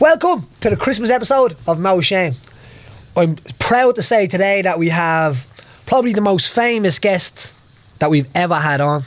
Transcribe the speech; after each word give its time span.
Welcome 0.00 0.48
to 0.62 0.70
the 0.70 0.76
Christmas 0.76 1.10
episode 1.10 1.56
of 1.66 1.78
No 1.78 2.00
Shame. 2.00 2.32
I'm 3.16 3.36
proud 3.60 3.94
to 3.96 4.02
say 4.02 4.26
today 4.26 4.62
that 4.62 4.78
we 4.80 4.88
have 4.88 5.46
probably 5.86 6.12
the 6.12 6.20
most 6.20 6.52
famous 6.52 6.98
guest 6.98 7.52
that 8.00 8.10
we've 8.10 8.26
ever 8.34 8.56
had 8.56 8.80
on 8.80 9.02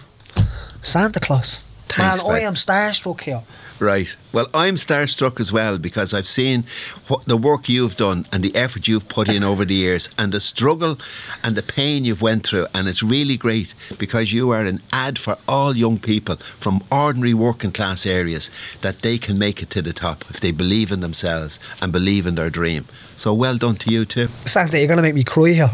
Santa 0.82 1.20
Claus. 1.20 1.64
Thanks, 1.90 2.24
Man, 2.24 2.32
I 2.32 2.40
am 2.42 2.54
starstruck 2.54 3.22
here. 3.22 3.42
Right. 3.80 4.16
Well, 4.32 4.48
I'm 4.54 4.76
starstruck 4.76 5.40
as 5.40 5.52
well 5.52 5.78
because 5.78 6.14
I've 6.14 6.28
seen 6.28 6.64
what 7.08 7.26
the 7.26 7.38
work 7.38 7.68
you've 7.70 7.98
done 7.98 8.26
and 8.32 8.44
the 8.44 8.56
effort 8.56 8.88
you've 8.88 9.08
put 9.08 9.30
in 9.30 9.44
over 9.44 9.66
the 9.66 9.74
years 9.74 10.10
and 10.18 10.32
the 10.32 10.40
struggle 10.40 10.98
and 11.44 11.56
the 11.56 11.64
pain 11.64 12.06
you've 12.06 12.22
went 12.22 12.48
through 12.48 12.68
and 12.74 12.88
it's 12.88 13.04
really 13.04 13.38
great 13.38 13.74
because 13.98 14.32
you 14.32 14.52
are 14.52 14.64
an 14.64 14.82
ad 14.92 15.20
for 15.20 15.38
all 15.48 15.76
young 15.76 16.00
people 16.00 16.38
from 16.60 16.84
ordinary 16.92 17.34
working 17.34 17.72
class 17.72 18.06
areas 18.06 18.50
that 18.82 19.00
they 19.00 19.18
can 19.18 19.38
make 19.38 19.62
it 19.62 19.70
to 19.72 19.82
the 19.82 19.94
top 19.94 20.24
if 20.30 20.40
they 20.40 20.52
believe 20.52 20.92
in 20.92 21.02
themselves 21.02 21.60
and 21.82 21.92
believe 21.92 22.26
in 22.26 22.36
their 22.36 22.50
dream. 22.50 22.86
So 23.18 23.34
well 23.34 23.58
done 23.58 23.76
to 23.78 23.92
you 23.92 24.06
too. 24.06 24.28
Santa, 24.46 24.78
you're 24.78 24.88
going 24.88 24.98
to 24.98 25.04
make 25.04 25.16
me 25.16 25.24
cry 25.24 25.54
here. 25.54 25.72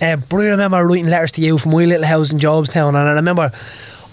um, 0.00 0.24
but 0.28 0.36
I 0.40 0.48
remember 0.48 0.84
writing 0.86 1.06
letters 1.06 1.32
to 1.32 1.40
you 1.40 1.58
from 1.58 1.72
my 1.72 1.84
little 1.84 2.06
house 2.06 2.32
in 2.32 2.38
Jobstown, 2.38 2.88
and 2.88 2.98
I 2.98 3.12
remember. 3.12 3.52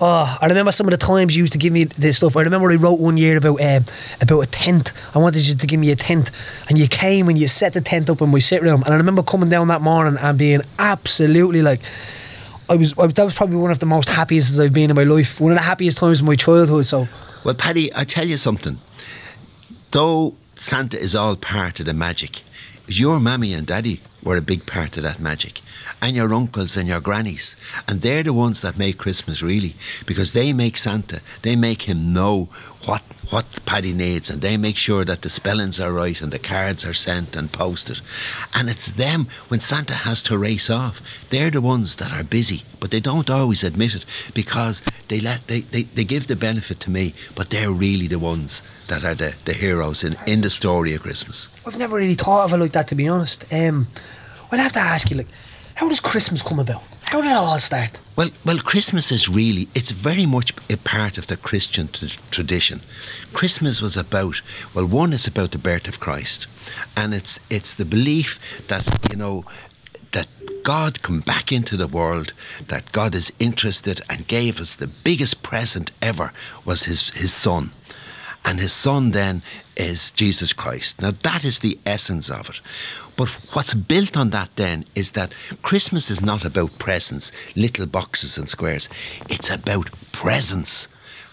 Oh, 0.02 0.38
I 0.41 0.48
remember 0.48 0.73
some 0.73 0.88
of 0.88 0.91
the 0.91 0.98
times 0.98 1.38
you 1.38 1.44
used 1.44 1.54
to 1.54 1.59
give 1.59 1.72
me 1.72 1.85
this 1.85 2.17
stuff. 2.17 2.36
I 2.36 2.41
remember 2.41 2.70
I 2.70 2.76
wrote 2.76 2.99
one 2.99 3.16
year 3.16 3.38
about 3.38 3.62
um, 3.62 3.86
about 4.20 4.41
a 4.41 4.45
tent. 4.45 4.91
I 5.13 5.20
wanted 5.20 5.48
you 5.48 5.55
to 5.55 5.67
give 5.67 5.80
me 5.80 5.90
a 5.91 5.95
tent, 5.95 6.31
and 6.67 6.77
you 6.77 6.88
came 6.88 7.30
and 7.30 7.40
you 7.40 7.48
set 7.48 7.73
the 7.73 7.81
tent 7.81 8.09
up 8.09 8.22
in 8.22 8.30
my 8.30 8.39
sit 8.39 8.62
room. 8.62 8.84
And 8.84 8.94
I 8.94 8.98
remember 8.98 9.23
coming 9.23 9.50
down 9.50 9.70
that 9.70 9.81
morning 9.81 10.17
and 10.20 10.38
being 10.38 10.62
absolutely 10.80 11.62
like, 11.62 11.80
I 12.70 12.76
was. 12.76 12.94
That 12.94 13.23
was 13.23 13.36
probably 13.36 13.55
one 13.55 13.72
of 13.72 13.80
the 13.80 13.86
most 13.86 14.09
happiest 14.09 14.59
I've 14.59 14.73
been 14.73 14.89
in 14.89 14.98
my 14.98 15.03
life. 15.03 15.39
One 15.39 15.53
of 15.53 15.58
the 15.58 15.63
happiest 15.63 15.98
times 16.00 16.20
of 16.20 16.25
my 16.25 16.36
childhood. 16.36 16.88
So 16.88 17.08
Well, 17.45 17.55
Paddy, 17.55 17.89
I 17.95 18.03
tell 18.03 18.27
you 18.27 18.38
something. 18.38 18.80
Though 19.91 20.36
Santa 20.55 21.00
is 21.00 21.16
all 21.16 21.38
part 21.38 21.80
of 21.80 21.86
the 21.86 21.94
magic, 21.94 22.41
your 22.88 23.20
mammy 23.20 23.53
and 23.53 23.66
daddy 23.66 24.02
were 24.23 24.38
a 24.38 24.41
big 24.41 24.66
part 24.66 24.97
of 24.97 25.03
that 25.03 25.19
magic. 25.19 25.61
And 26.02 26.16
your 26.16 26.33
uncles 26.33 26.75
and 26.75 26.88
your 26.88 27.00
grannies. 27.00 27.55
And 27.88 28.02
they're 28.02 28.23
the 28.23 28.33
ones 28.33 28.61
that 28.61 28.77
make 28.77 28.97
Christmas 28.97 29.42
really. 29.42 29.75
Because 30.05 30.33
they 30.33 30.52
make 30.52 30.77
Santa. 30.77 31.22
They 31.42 31.55
make 31.55 31.83
him 31.83 32.14
know 32.14 32.50
what 32.86 33.03
what 33.31 33.66
Paddy 33.66 33.92
needs 33.92 34.30
and 34.30 34.42
they 34.42 34.55
make 34.55 34.77
sure 34.77 35.03
that 35.03 35.23
the 35.23 35.30
spellings 35.30 35.80
are 35.80 35.92
right 35.92 36.22
and 36.22 36.31
the 36.31 36.38
cards 36.38 36.86
are 36.86 36.94
sent 36.94 37.36
and 37.36 37.52
posted. 37.52 38.00
And 38.53 38.69
it's 38.69 38.94
them 38.94 39.27
when 39.47 39.59
Santa 39.59 39.95
has 39.95 40.22
to 40.23 40.38
race 40.38 40.70
off. 40.70 41.02
They're 41.31 41.49
the 41.49 41.59
ones 41.59 41.95
that 41.95 42.14
are 42.14 42.23
busy, 42.23 42.64
but 42.80 42.92
they 42.92 42.99
don't 42.99 43.30
always 43.30 43.64
admit 43.64 43.95
it 43.95 44.05
because 44.36 44.83
they 45.08 45.20
let 45.20 45.47
they, 45.47 45.61
they, 45.61 45.83
they 45.83 46.03
give 46.03 46.27
the 46.27 46.36
benefit 46.36 46.80
to 46.81 46.92
me, 46.92 47.16
but 47.33 47.49
they're 47.49 47.72
really 47.72 48.08
the 48.08 48.20
ones 48.20 48.61
that 48.88 49.03
are 49.03 49.16
the, 49.16 49.36
the 49.45 49.53
heroes 49.53 50.03
in, 50.03 50.16
in 50.25 50.41
the 50.41 50.50
story 50.50 50.94
of 50.94 51.02
Christmas. 51.02 51.47
I've 51.66 51.78
never 51.78 51.97
really 51.97 52.16
thought 52.16 52.45
of 52.45 52.53
it 52.53 52.58
like 52.58 52.73
that, 52.73 52.88
to 52.89 52.95
be 52.95 53.08
honest. 53.08 53.45
Um, 53.52 53.88
I'd 54.52 54.59
have 54.59 54.73
to 54.73 54.80
ask 54.80 55.09
you, 55.09 55.17
like, 55.17 55.27
how 55.75 55.89
does 55.89 56.00
Christmas 56.00 56.42
come 56.42 56.59
about? 56.59 56.83
How 57.03 57.22
did 57.22 57.31
it 57.31 57.36
all 57.36 57.59
start? 57.59 58.00
Well, 58.16 58.30
well, 58.45 58.58
Christmas 58.59 59.11
is 59.11 59.27
really, 59.27 59.67
it's 59.75 59.92
very 59.92 60.25
much 60.25 60.53
a 60.69 60.77
part 60.77 61.17
of 61.17 61.27
the 61.27 61.38
Christian 61.38 61.88
t- 61.89 62.08
tradition. 62.31 62.81
Christmas 63.33 63.81
was 63.81 63.97
about, 63.97 64.42
well, 64.73 64.86
one, 64.86 65.14
it's 65.14 65.27
about 65.27 65.52
the 65.52 65.58
birth 65.58 65.88
of 65.88 65.99
Christ. 65.99 66.47
And 66.95 67.14
it's, 67.14 67.39
it's 67.49 67.75
the 67.75 67.86
belief 67.86 68.39
that, 68.67 68.88
you 69.11 69.17
know, 69.17 69.45
that 70.14 70.27
God 70.64 71.02
come 71.02 71.20
back 71.20 71.52
into 71.52 71.75
the 71.75 71.88
world, 71.88 72.33
that 72.67 72.92
God 72.92 73.14
is 73.14 73.31
interested 73.38 74.02
and 74.09 74.27
gave 74.27 74.59
us 74.59 74.73
the 74.73 74.88
biggest 74.88 75.44
present 75.44 75.92
ever 76.02 76.31
was 76.64 76.83
his, 76.83 77.09
his 77.09 77.33
son. 77.33 77.72
And 78.46 78.60
his 78.60 78.72
son 78.72 79.12
then 79.12 79.42
is 79.76 80.12
Jesus 80.12 80.54
Christ. 80.54 81.02
Now 81.02 81.12
that 81.24 81.44
is 81.44 81.60
the 81.60 81.80
essence 81.86 82.30
of 82.30 82.50
it. 82.50 82.62
But 83.18 83.30
what's 83.54 83.74
built 83.74 84.16
on 84.16 84.30
that 84.30 84.56
then 84.56 84.86
is 84.94 85.12
that 85.12 85.34
Christmas 85.64 86.12
is 86.12 86.22
not 86.22 86.46
about 86.46 86.78
presents, 86.78 87.32
little 87.56 87.88
boxes 87.88 88.38
and 88.38 88.48
squares. 88.48 88.88
It's 89.30 89.50
about 89.50 89.89
presents. 90.11 90.88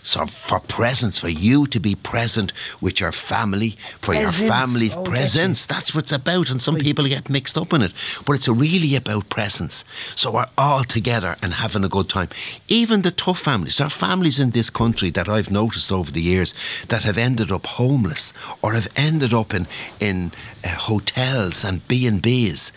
So 0.05 0.27
for 0.27 0.59
presents, 0.59 1.21
for 1.21 1.29
you 1.29 1.67
to 1.69 1.79
be 1.79 1.95
present 1.95 2.53
with 2.81 2.99
your 2.99 3.13
family, 3.13 3.77
for 4.01 4.13
Presents. 4.15 4.41
your 4.41 4.51
family's 4.51 4.95
Oh, 4.97 5.05
presents. 5.05 5.65
That's 5.65 5.95
what 5.95 6.05
it's 6.05 6.13
about. 6.13 6.51
And 6.51 6.61
some 6.61 6.75
people 6.77 7.07
get 7.07 7.31
mixed 7.31 7.57
up 7.57 7.73
in 7.73 7.83
it. 7.83 7.93
But 8.27 8.33
it's 8.33 8.49
really 8.49 8.97
about 8.97 9.29
presence. 9.29 9.85
So 10.17 10.33
we're 10.33 10.49
all 10.59 10.83
together 10.83 11.37
and 11.41 11.55
having 11.55 11.85
a 11.85 11.89
good 11.89 12.09
time. 12.09 12.31
Even 12.67 13.03
the 13.03 13.13
tough 13.13 13.39
families. 13.41 13.77
There 13.77 13.87
are 13.87 13.91
families 13.91 14.41
in 14.41 14.51
this 14.51 14.71
country 14.71 15.11
that 15.11 15.29
I've 15.29 15.53
noticed 15.53 15.93
over 15.93 16.11
the 16.11 16.21
years 16.23 16.53
that 16.89 17.05
have 17.05 17.17
ended 17.17 17.53
up 17.53 17.67
homeless 17.67 18.33
or 18.61 18.73
have 18.73 18.89
ended 18.97 19.33
up 19.33 19.55
in, 19.55 19.69
in 20.01 20.33
uh, 20.65 20.69
hotels 20.71 21.65
and 21.65 21.87
B&Bs. 21.87 22.73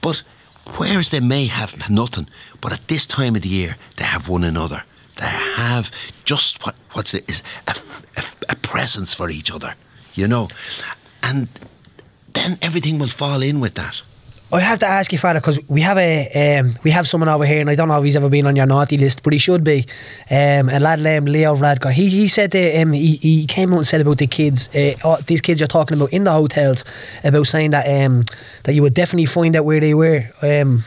But 0.00 0.22
whereas 0.78 1.10
they 1.10 1.20
may 1.20 1.46
have 1.46 1.90
nothing, 1.90 2.28
but 2.62 2.72
at 2.72 2.88
this 2.88 3.04
time 3.04 3.36
of 3.36 3.42
the 3.42 3.50
year, 3.50 3.76
they 3.96 4.04
have 4.04 4.26
one 4.28 4.42
another. 4.42 4.84
They 5.16 5.26
have 5.26 5.90
just 6.24 6.64
what 6.64 6.74
what's 6.92 7.14
it 7.14 7.28
is 7.28 7.42
a, 7.66 7.74
a, 8.16 8.24
a 8.50 8.56
presence 8.56 9.14
for 9.14 9.30
each 9.30 9.50
other, 9.50 9.74
you 10.14 10.28
know, 10.28 10.48
and 11.22 11.48
then 12.32 12.58
everything 12.62 12.98
will 12.98 13.08
fall 13.08 13.42
in 13.42 13.60
with 13.60 13.74
that. 13.74 14.02
I 14.52 14.60
have 14.60 14.78
to 14.78 14.86
ask 14.86 15.10
you, 15.10 15.18
Father, 15.18 15.40
because 15.40 15.58
we 15.68 15.80
have 15.80 15.98
a 15.98 16.58
um, 16.58 16.76
we 16.84 16.92
have 16.92 17.08
someone 17.08 17.28
over 17.28 17.44
here, 17.44 17.60
and 17.60 17.68
I 17.68 17.74
don't 17.74 17.88
know 17.88 17.98
if 17.98 18.04
he's 18.04 18.14
ever 18.14 18.28
been 18.28 18.46
on 18.46 18.54
your 18.54 18.66
naughty 18.66 18.96
list, 18.96 19.24
but 19.24 19.32
he 19.32 19.40
should 19.40 19.64
be. 19.64 19.86
Um, 20.30 20.68
a 20.68 20.78
lad 20.78 21.00
named 21.00 21.28
Leo 21.28 21.56
Varadkar. 21.56 21.90
He 21.90 22.08
he 22.08 22.28
said 22.28 22.52
that, 22.52 22.80
um, 22.80 22.92
he 22.92 23.16
he 23.16 23.46
came 23.46 23.72
out 23.72 23.78
and 23.78 23.86
said 23.86 24.02
about 24.02 24.18
the 24.18 24.28
kids, 24.28 24.68
uh, 24.72 24.94
oh, 25.02 25.16
these 25.26 25.40
kids 25.40 25.58
you're 25.58 25.66
talking 25.66 25.96
about 25.96 26.12
in 26.12 26.24
the 26.24 26.30
hotels, 26.30 26.84
about 27.24 27.48
saying 27.48 27.72
that 27.72 27.86
um 28.04 28.24
that 28.62 28.74
you 28.74 28.82
would 28.82 28.94
definitely 28.94 29.26
find 29.26 29.56
out 29.56 29.64
where 29.64 29.80
they 29.80 29.94
were. 29.94 30.30
Um, 30.42 30.84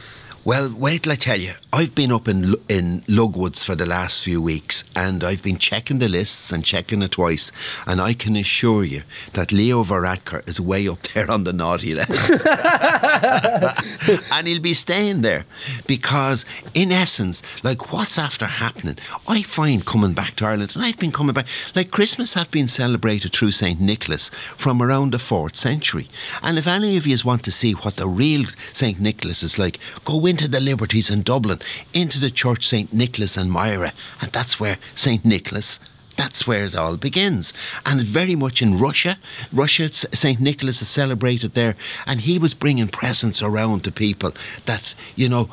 Well, 0.50 0.74
wait 0.76 1.04
till 1.04 1.12
I 1.12 1.14
tell 1.14 1.38
you. 1.38 1.52
I've 1.72 1.94
been 1.94 2.10
up 2.10 2.26
in 2.26 2.56
in 2.68 3.02
Lugwoods 3.02 3.62
for 3.62 3.76
the 3.76 3.86
last 3.86 4.24
few 4.24 4.42
weeks, 4.42 4.82
and 4.96 5.22
I've 5.22 5.44
been 5.44 5.58
checking 5.58 6.00
the 6.00 6.08
lists 6.08 6.50
and 6.50 6.64
checking 6.64 7.02
it 7.02 7.12
twice, 7.12 7.52
and 7.86 8.00
I 8.00 8.14
can 8.14 8.34
assure 8.34 8.82
you 8.82 9.04
that 9.34 9.52
Leo 9.52 9.84
Varadkar 9.84 10.48
is 10.48 10.60
way 10.60 10.88
up 10.88 11.02
there 11.02 11.30
on 11.30 11.44
the 11.44 11.52
naughty 11.52 11.94
list, 11.94 12.32
and 14.32 14.48
he'll 14.48 14.60
be 14.60 14.74
staying 14.74 15.22
there 15.22 15.44
because, 15.86 16.44
in 16.74 16.90
essence, 16.90 17.40
like 17.62 17.92
what's 17.92 18.18
after 18.18 18.46
happening, 18.46 18.98
I 19.28 19.42
find 19.42 19.86
coming 19.86 20.14
back 20.14 20.34
to 20.36 20.46
Ireland, 20.46 20.72
and 20.74 20.84
I've 20.84 20.98
been 20.98 21.12
coming 21.12 21.34
back. 21.34 21.46
Like 21.76 21.92
Christmas 21.92 22.34
have 22.34 22.50
been 22.50 22.66
celebrated 22.66 23.32
through 23.32 23.52
Saint 23.52 23.80
Nicholas 23.80 24.30
from 24.56 24.82
around 24.82 25.12
the 25.12 25.20
fourth 25.20 25.54
century, 25.54 26.08
and 26.42 26.58
if 26.58 26.66
any 26.66 26.96
of 26.96 27.06
you 27.06 27.16
want 27.24 27.44
to 27.44 27.52
see 27.52 27.72
what 27.72 27.94
the 27.94 28.08
real 28.08 28.46
Saint 28.72 28.98
Nicholas 28.98 29.44
is 29.44 29.56
like, 29.56 29.78
go 30.04 30.26
into 30.40 30.50
the 30.50 30.60
Liberties 30.60 31.10
in 31.10 31.20
Dublin, 31.20 31.60
into 31.92 32.18
the 32.18 32.30
church 32.30 32.66
St. 32.66 32.94
Nicholas 32.94 33.36
and 33.36 33.52
Myra, 33.52 33.92
and 34.22 34.32
that's 34.32 34.58
where 34.58 34.78
St. 34.94 35.22
Nicholas. 35.22 35.78
That's 36.16 36.46
where 36.46 36.64
it 36.64 36.74
all 36.74 36.96
begins. 36.96 37.52
And 37.84 38.00
very 38.00 38.34
much 38.34 38.62
in 38.62 38.78
Russia. 38.78 39.18
Russia, 39.52 39.90
St. 39.90 40.40
Nicholas 40.40 40.80
is 40.80 40.88
celebrated 40.88 41.52
there, 41.52 41.76
and 42.06 42.22
he 42.22 42.38
was 42.38 42.54
bringing 42.54 42.88
presents 42.88 43.42
around 43.42 43.84
to 43.84 43.92
people 43.92 44.32
that, 44.64 44.94
you 45.14 45.28
know, 45.28 45.50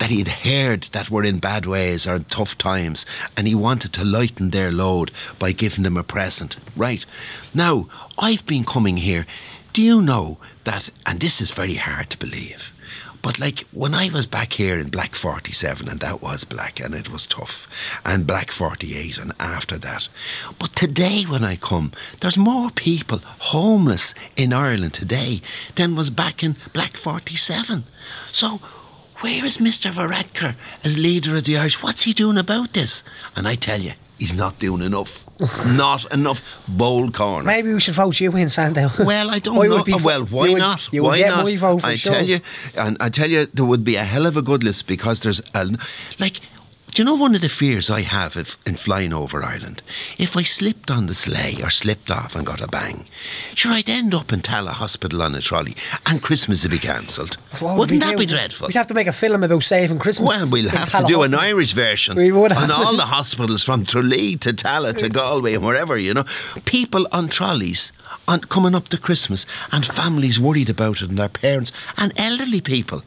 that 0.00 0.10
he'd 0.10 0.42
heard 0.42 0.82
that 0.90 1.08
were 1.08 1.22
in 1.22 1.38
bad 1.38 1.64
ways 1.64 2.04
or 2.04 2.16
in 2.16 2.24
tough 2.24 2.58
times, 2.58 3.06
and 3.36 3.46
he 3.46 3.54
wanted 3.54 3.92
to 3.92 4.04
lighten 4.04 4.50
their 4.50 4.72
load 4.72 5.12
by 5.38 5.52
giving 5.52 5.84
them 5.84 5.96
a 5.96 6.02
present. 6.02 6.56
Right. 6.74 7.04
Now, 7.54 7.86
I've 8.18 8.44
been 8.44 8.64
coming 8.64 8.96
here. 8.96 9.24
Do 9.72 9.82
you 9.82 10.02
know 10.02 10.38
that, 10.64 10.90
and 11.04 11.20
this 11.20 11.40
is 11.40 11.52
very 11.52 11.74
hard 11.74 12.10
to 12.10 12.18
believe, 12.18 12.72
but 13.26 13.40
like 13.40 13.66
when 13.72 13.92
I 13.92 14.08
was 14.08 14.24
back 14.24 14.52
here 14.52 14.78
in 14.78 14.88
Black 14.88 15.16
47, 15.16 15.88
and 15.88 15.98
that 15.98 16.22
was 16.22 16.44
black 16.44 16.78
and 16.78 16.94
it 16.94 17.10
was 17.10 17.26
tough, 17.26 17.68
and 18.04 18.24
Black 18.24 18.52
48 18.52 19.18
and 19.18 19.32
after 19.40 19.76
that. 19.78 20.08
But 20.60 20.76
today 20.76 21.24
when 21.24 21.42
I 21.42 21.56
come, 21.56 21.90
there's 22.20 22.38
more 22.38 22.70
people 22.70 23.18
homeless 23.50 24.14
in 24.36 24.52
Ireland 24.52 24.94
today 24.94 25.42
than 25.74 25.96
was 25.96 26.08
back 26.08 26.44
in 26.44 26.54
Black 26.72 26.96
47. 26.96 27.82
So 28.30 28.60
where 29.22 29.44
is 29.44 29.56
Mr. 29.56 29.90
Varadkar 29.90 30.54
as 30.84 30.96
leader 30.96 31.34
of 31.34 31.46
the 31.46 31.58
Irish? 31.58 31.82
What's 31.82 32.02
he 32.02 32.12
doing 32.12 32.38
about 32.38 32.74
this? 32.74 33.02
And 33.34 33.48
I 33.48 33.56
tell 33.56 33.80
you, 33.80 33.94
he's 34.18 34.34
not 34.34 34.60
doing 34.60 34.82
enough. 34.82 35.25
not 35.76 36.10
enough 36.12 36.40
bowl 36.68 37.10
corner. 37.10 37.44
maybe 37.44 37.72
we 37.74 37.80
should 37.80 37.94
vote 37.94 38.18
you 38.20 38.34
in, 38.36 38.48
Sandown. 38.48 38.90
Well, 38.98 39.30
I 39.30 39.38
don't 39.38 39.58
I 39.58 39.66
know. 39.66 39.84
fu- 39.84 39.92
uh, 39.94 39.98
well, 40.02 40.24
why 40.26 40.48
would- 40.48 40.58
not? 40.58 40.88
you 40.92 41.02
why 41.02 41.18
get 41.18 41.28
not? 41.30 41.44
my 41.44 41.56
vote 41.56 41.80
for 41.82 41.86
I 41.88 41.94
sure. 41.96 42.12
tell 42.14 42.24
you, 42.26 42.40
and 42.76 42.96
I 43.00 43.08
tell 43.10 43.28
you, 43.30 43.46
there 43.52 43.64
would 43.64 43.84
be 43.84 43.96
a 43.96 44.04
hell 44.04 44.26
of 44.26 44.36
a 44.36 44.42
good 44.42 44.62
list 44.64 44.86
because 44.86 45.20
there's 45.20 45.40
a 45.54 45.68
like. 46.18 46.40
Do 46.96 47.02
you 47.02 47.04
know 47.04 47.14
one 47.14 47.34
of 47.34 47.42
the 47.42 47.50
fears 47.50 47.90
I 47.90 48.00
have 48.00 48.38
if, 48.38 48.56
in 48.64 48.76
flying 48.76 49.12
over 49.12 49.42
Ireland? 49.42 49.82
If 50.16 50.34
I 50.34 50.42
slipped 50.42 50.90
on 50.90 51.08
the 51.08 51.12
sleigh 51.12 51.58
or 51.62 51.68
slipped 51.68 52.10
off 52.10 52.34
and 52.34 52.46
got 52.46 52.62
a 52.62 52.66
bang, 52.66 53.04
sure, 53.54 53.72
I'd 53.72 53.90
end 53.90 54.14
up 54.14 54.32
in 54.32 54.40
Tallaght 54.40 54.80
Hospital 54.80 55.20
on 55.20 55.34
a 55.34 55.42
trolley 55.42 55.76
and 56.06 56.22
Christmas 56.22 56.62
would 56.62 56.70
be 56.70 56.78
cancelled. 56.78 57.36
Would 57.60 57.76
Wouldn't 57.76 58.00
that 58.00 58.12
do? 58.12 58.16
be 58.16 58.24
dreadful? 58.24 58.68
We'd 58.68 58.76
have 58.76 58.86
to 58.86 58.94
make 58.94 59.08
a 59.08 59.12
film 59.12 59.42
about 59.44 59.62
saving 59.62 59.98
Christmas. 59.98 60.26
Well, 60.26 60.48
we'll 60.48 60.70
have 60.70 60.86
to 60.86 60.90
Calla 60.92 61.06
do 61.06 61.22
an 61.22 61.34
Irish 61.34 61.74
version 61.74 62.16
We 62.16 62.32
would 62.32 62.52
on 62.52 62.70
all 62.70 62.96
the 62.96 63.02
hospitals 63.04 63.62
from 63.62 63.84
Tralee 63.84 64.36
to 64.36 64.54
Tallaght 64.54 64.96
to 64.96 65.08
Galway 65.10 65.52
and 65.52 65.66
wherever, 65.66 65.98
you 65.98 66.14
know. 66.14 66.24
People 66.64 67.06
on 67.12 67.28
trolleys 67.28 67.92
on, 68.26 68.40
coming 68.40 68.74
up 68.74 68.88
to 68.88 68.96
Christmas 68.96 69.44
and 69.70 69.84
families 69.84 70.40
worried 70.40 70.70
about 70.70 71.02
it 71.02 71.10
and 71.10 71.18
their 71.18 71.28
parents 71.28 71.72
and 71.98 72.14
elderly 72.16 72.62
people. 72.62 73.02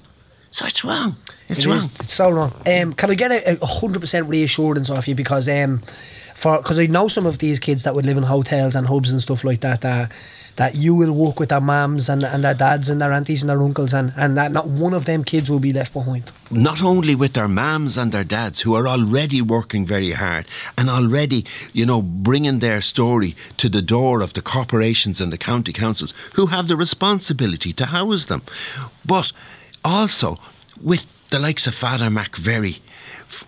So 0.52 0.66
it's 0.66 0.84
wrong. 0.84 1.16
It's 1.48 1.62
It 1.62 1.68
wrong. 1.68 1.78
is. 1.78 1.86
It's 2.00 2.14
so 2.14 2.30
wrong. 2.30 2.54
Um, 2.66 2.94
can 2.94 3.12
I 3.12 3.16
get 3.16 3.32
a 3.32 3.66
hundred 3.66 4.00
percent 4.02 4.28
reassurance 4.28 4.90
off 4.90 5.08
you 5.08 5.16
because 5.16 5.48
um, 5.50 5.82
for 6.36 6.58
because 6.58 6.80
I 6.80 6.88
know 6.88 7.08
some 7.08 7.26
of 7.26 7.38
these 7.38 7.60
kids 7.60 7.84
that 7.84 7.94
would 7.96 8.06
live 8.06 8.18
in 8.18 8.24
hotels 8.24 8.76
and 8.76 8.88
hubs 8.88 9.12
and 9.12 9.22
stuff 9.22 9.44
like 9.44 9.62
that. 9.62 9.82
That 9.82 10.12
that 10.56 10.76
you 10.76 10.94
will 10.94 11.14
work 11.14 11.40
with 11.40 11.48
their 11.50 11.62
mums 11.62 12.10
and, 12.10 12.22
and 12.22 12.44
their 12.44 12.54
dads 12.54 12.90
and 12.90 13.00
their 13.00 13.14
aunties 13.14 13.42
and 13.42 13.50
their 13.50 13.62
uncles 13.62 13.94
and, 13.94 14.12
and 14.18 14.36
that 14.36 14.52
not 14.52 14.68
one 14.68 14.94
of 14.94 15.06
them 15.06 15.24
kids 15.24 15.50
will 15.50 15.60
be 15.60 15.72
left 15.72 15.94
behind. 15.94 16.24
not 16.52 16.82
only 16.84 17.16
with 17.16 17.32
their 17.32 17.48
mums 17.48 17.96
and 17.96 18.12
their 18.12 18.26
dads 18.26 18.60
who 18.66 18.74
are 18.76 18.86
already 18.86 19.42
working 19.42 19.86
very 19.86 20.12
hard 20.12 20.46
and 20.78 20.90
already, 20.90 21.46
you 21.72 21.86
know, 21.86 22.02
bringing 22.02 22.60
their 22.60 22.82
story 22.82 23.36
to 23.56 23.70
the 23.70 23.82
door 23.82 24.20
of 24.22 24.34
the 24.34 24.42
corporations 24.42 25.22
and 25.22 25.32
the 25.32 25.38
county 25.38 25.72
councils 25.72 26.14
who 26.34 26.48
have 26.48 26.68
the 26.68 26.76
responsibility 26.76 27.72
to 27.72 27.86
house 27.86 28.26
them, 28.26 28.42
but 29.06 29.32
also 29.84 30.38
with 30.82 31.06
the 31.30 31.40
likes 31.40 31.68
of 31.68 31.76
Father 31.76 32.08
McVerry. 32.10 32.80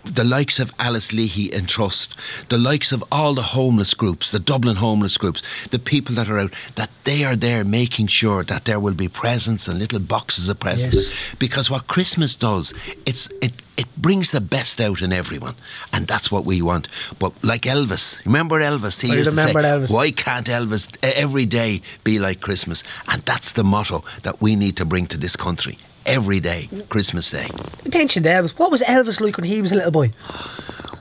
The 0.05 0.23
likes 0.23 0.59
of 0.59 0.71
Alice 0.79 1.11
Leahy 1.11 1.51
and 1.51 1.67
Trust, 1.67 2.15
the 2.49 2.57
likes 2.57 2.91
of 2.91 3.03
all 3.11 3.33
the 3.33 3.41
homeless 3.41 3.93
groups, 3.95 4.29
the 4.31 4.39
Dublin 4.39 4.75
homeless 4.77 5.17
groups, 5.17 5.41
the 5.71 5.79
people 5.79 6.13
that 6.15 6.29
are 6.29 6.37
out, 6.37 6.53
that 6.75 6.91
they 7.03 7.23
are 7.25 7.35
there 7.35 7.63
making 7.65 8.07
sure 8.07 8.43
that 8.43 8.65
there 8.65 8.79
will 8.79 8.93
be 8.93 9.07
presents 9.09 9.67
and 9.67 9.79
little 9.79 9.99
boxes 9.99 10.47
of 10.49 10.59
presents 10.59 10.95
Yes. 10.95 11.13
because 11.39 11.69
what 11.69 11.87
Christmas 11.87 12.35
does, 12.35 12.73
it's 13.05 13.27
it 13.41 13.53
it 13.75 13.87
brings 13.97 14.31
the 14.31 14.41
best 14.41 14.79
out 14.79 15.01
in 15.01 15.11
everyone, 15.11 15.55
and 15.91 16.07
that's 16.07 16.31
what 16.31 16.45
we 16.45 16.61
want. 16.61 16.87
But 17.17 17.33
like 17.43 17.63
Elvis, 17.63 18.23
remember 18.23 18.59
Elvis? 18.61 19.01
He 19.01 19.11
I 19.11 19.15
used 19.15 19.29
remember 19.31 19.61
to 19.61 19.67
say, 19.67 19.93
Elvis. 19.93 19.95
"Why 19.95 20.11
can't 20.11 20.47
Elvis 20.47 20.89
every 21.01 21.45
day 21.47 21.81
be 22.03 22.19
like 22.19 22.39
Christmas?" 22.39 22.83
And 23.07 23.23
that's 23.23 23.51
the 23.53 23.63
motto 23.63 24.03
that 24.21 24.41
we 24.41 24.55
need 24.55 24.75
to 24.77 24.85
bring 24.85 25.07
to 25.07 25.17
this 25.17 25.35
country. 25.35 25.77
Every 26.05 26.39
day, 26.39 26.67
Christmas 26.89 27.29
Day. 27.29 27.47
You 27.85 27.91
mentioned 27.91 28.25
Elvis. 28.25 28.51
What 28.51 28.71
was 28.71 28.81
Elvis 28.81 29.21
like 29.21 29.37
when 29.37 29.45
he 29.45 29.61
was 29.61 29.71
a 29.71 29.75
little 29.75 29.91
boy? 29.91 30.13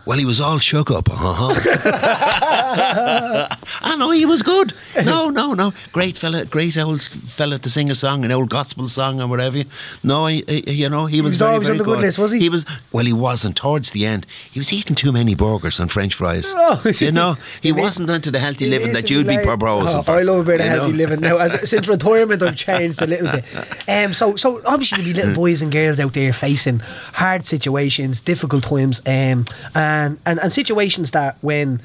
Well, 0.07 0.19
he 0.19 0.25
was 0.25 0.41
all 0.41 0.59
shook 0.59 0.91
up. 0.91 1.09
Uh-huh. 1.11 1.55
I 3.83 3.97
know 3.97 4.11
he 4.11 4.25
was 4.27 4.43
good. 4.43 4.73
No, 5.05 5.29
no, 5.29 5.55
no. 5.55 5.73
Great 5.93 6.17
fella, 6.17 6.45
great 6.45 6.77
old 6.77 7.03
fella 7.03 7.59
to 7.59 7.71
sing 7.71 7.91
a 7.91 7.95
song, 7.95 8.25
an 8.25 8.33
old 8.33 8.49
gospel 8.51 8.89
song 8.89 9.21
or 9.21 9.27
whatever. 9.29 9.63
No, 10.03 10.27
he, 10.27 10.43
he- 10.49 10.73
you 10.73 10.89
know, 10.89 11.07
he 11.07 11.21
was, 11.21 11.33
was 11.33 11.39
very, 11.39 11.53
always 11.55 11.69
very 11.69 11.79
on 11.79 11.79
the 11.79 11.85
good 11.85 12.01
list, 12.01 12.19
was 12.19 12.33
he? 12.33 12.41
He 12.41 12.49
was. 12.49 12.65
Well, 12.93 13.05
he 13.05 13.13
wasn't. 13.13 13.57
Towards 13.57 13.91
the 13.91 14.07
end, 14.07 14.27
he 14.51 14.59
was 14.59 14.73
eating 14.73 14.97
too 14.97 15.13
many 15.13 15.35
burgers 15.35 15.79
and 15.81 15.91
French 15.91 16.15
fries. 16.15 16.55
Oh, 16.73 16.83
you 16.99 17.11
know, 17.11 17.37
he 17.63 17.73
wasn't 17.73 18.11
into 18.11 18.31
the 18.31 18.39
healthy 18.39 18.67
living 18.67 18.93
that 18.93 19.09
you'd 19.11 19.27
be 19.27 19.37
Like- 19.37 19.45
proposing. 19.47 19.97
Oh, 19.99 20.03
for, 20.03 20.13
I 20.13 20.23
love 20.23 20.41
a 20.41 20.45
bit 20.45 20.61
of 20.61 20.67
healthy 20.67 20.93
know? 20.93 20.97
living 20.99 21.21
now. 21.21 21.39
As, 21.39 21.69
since 21.69 21.89
retirement, 21.89 22.43
I've 22.43 22.57
changed 22.57 23.01
a 23.03 23.07
little 23.07 23.31
bit. 23.31 23.45
Um, 23.89 24.13
so, 24.13 24.37
so 24.37 24.61
obviously, 24.67 24.99
there'll 25.03 25.13
be 25.15 25.21
little 25.21 25.35
boys 25.35 25.63
and 25.63 25.73
girls 25.73 25.99
out 26.01 26.13
there 26.15 26.33
facing 26.33 26.79
hard 26.81 27.45
situations, 27.47 28.21
difficult 28.21 28.63
times, 28.65 29.01
um, 29.07 29.47
and, 29.75 29.90
and 30.25 30.39
and 30.41 30.53
situations 30.53 31.11
that 31.11 31.37
when 31.41 31.81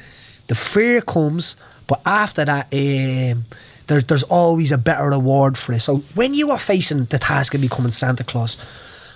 the 0.48 0.56
fear 0.56 1.02
comes, 1.02 1.58
but 1.88 2.00
after 2.06 2.46
that, 2.46 2.66
um, 2.74 3.44
there, 3.88 4.02
there's 4.02 4.24
always 4.30 4.72
a 4.72 4.78
better 4.78 5.10
reward 5.10 5.58
for 5.58 5.74
it. 5.74 5.82
So, 5.82 5.98
when 6.16 6.34
you 6.34 6.52
are 6.52 6.60
facing 6.60 7.06
the 7.06 7.18
task 7.20 7.54
of 7.56 7.62
becoming 7.62 7.92
Santa 7.92 8.24
Claus, 8.24 8.58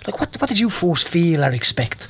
like 0.06 0.18
what 0.20 0.36
what 0.40 0.48
did 0.48 0.58
you 0.58 0.70
first 0.70 1.08
feel 1.08 1.44
or 1.44 1.52
expect? 1.52 2.08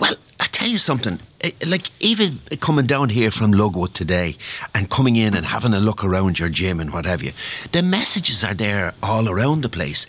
Well, 0.00 0.14
I 0.40 0.46
tell 0.46 0.68
you 0.70 0.78
something. 0.78 1.18
eh, 1.40 1.50
Like 1.66 1.90
even 2.00 2.38
coming 2.60 2.86
down 2.86 3.08
here 3.10 3.30
from 3.30 3.52
Lugwood 3.52 3.92
today 3.92 4.36
and 4.74 4.88
coming 4.88 5.16
in 5.16 5.34
and 5.34 5.46
having 5.46 5.74
a 5.74 5.80
look 5.80 6.04
around 6.04 6.38
your 6.38 6.48
gym 6.50 6.80
and 6.80 6.90
what 6.92 7.06
have 7.06 7.22
you, 7.24 7.32
the 7.72 7.82
messages 7.82 8.44
are 8.44 8.54
there 8.54 8.92
all 9.02 9.28
around 9.28 9.62
the 9.62 9.68
place. 9.68 10.06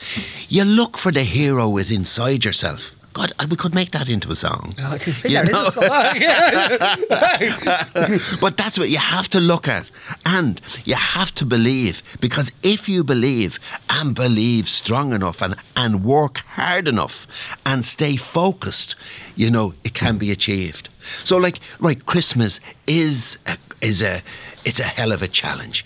You 0.50 0.66
look 0.66 0.98
for 0.98 1.12
the 1.12 1.24
hero 1.24 1.68
within 1.70 2.02
inside 2.02 2.46
yourself. 2.46 2.92
God, 3.14 3.32
uh, 3.40 3.48
we 3.50 3.56
could 3.56 3.74
make 3.74 3.92
that 3.92 4.08
into 4.08 4.32
a 4.32 4.36
song. 4.36 4.76
Oh, 4.80 4.98
You 5.26 5.44
know? 5.44 5.66
a 5.66 5.72
song. 5.72 5.88
but 8.42 8.58
that's 8.58 8.78
what 8.78 8.90
you 8.90 8.98
have 8.98 9.28
to 9.30 9.40
look 9.40 9.68
at. 9.68 9.90
And 10.26 10.62
you 10.86 10.96
have 10.96 11.34
to 11.36 11.46
believe. 11.46 12.04
Because 12.20 12.52
if 12.64 12.88
you 12.88 13.04
believe 13.04 13.60
and 13.90 14.16
believe 14.16 14.70
strong 14.70 15.14
enough 15.14 15.42
and, 15.42 15.56
and 15.76 16.04
work 16.04 16.40
hard 16.50 16.88
enough 16.88 17.28
and 17.66 17.86
stay 17.86 18.16
focused, 18.16 18.96
you 19.36 19.50
know, 19.50 19.74
it 19.84 19.94
can 19.94 20.18
be 20.18 20.32
achieved. 20.32 20.90
So 21.24 21.38
like 21.38 21.60
right, 21.80 22.06
Christmas 22.06 22.60
is 22.86 23.38
a, 23.48 23.58
is 23.82 24.02
a 24.02 24.22
it's 24.66 24.80
a 24.80 24.84
hell 24.84 25.12
of 25.12 25.22
a 25.22 25.28
challenge. 25.28 25.86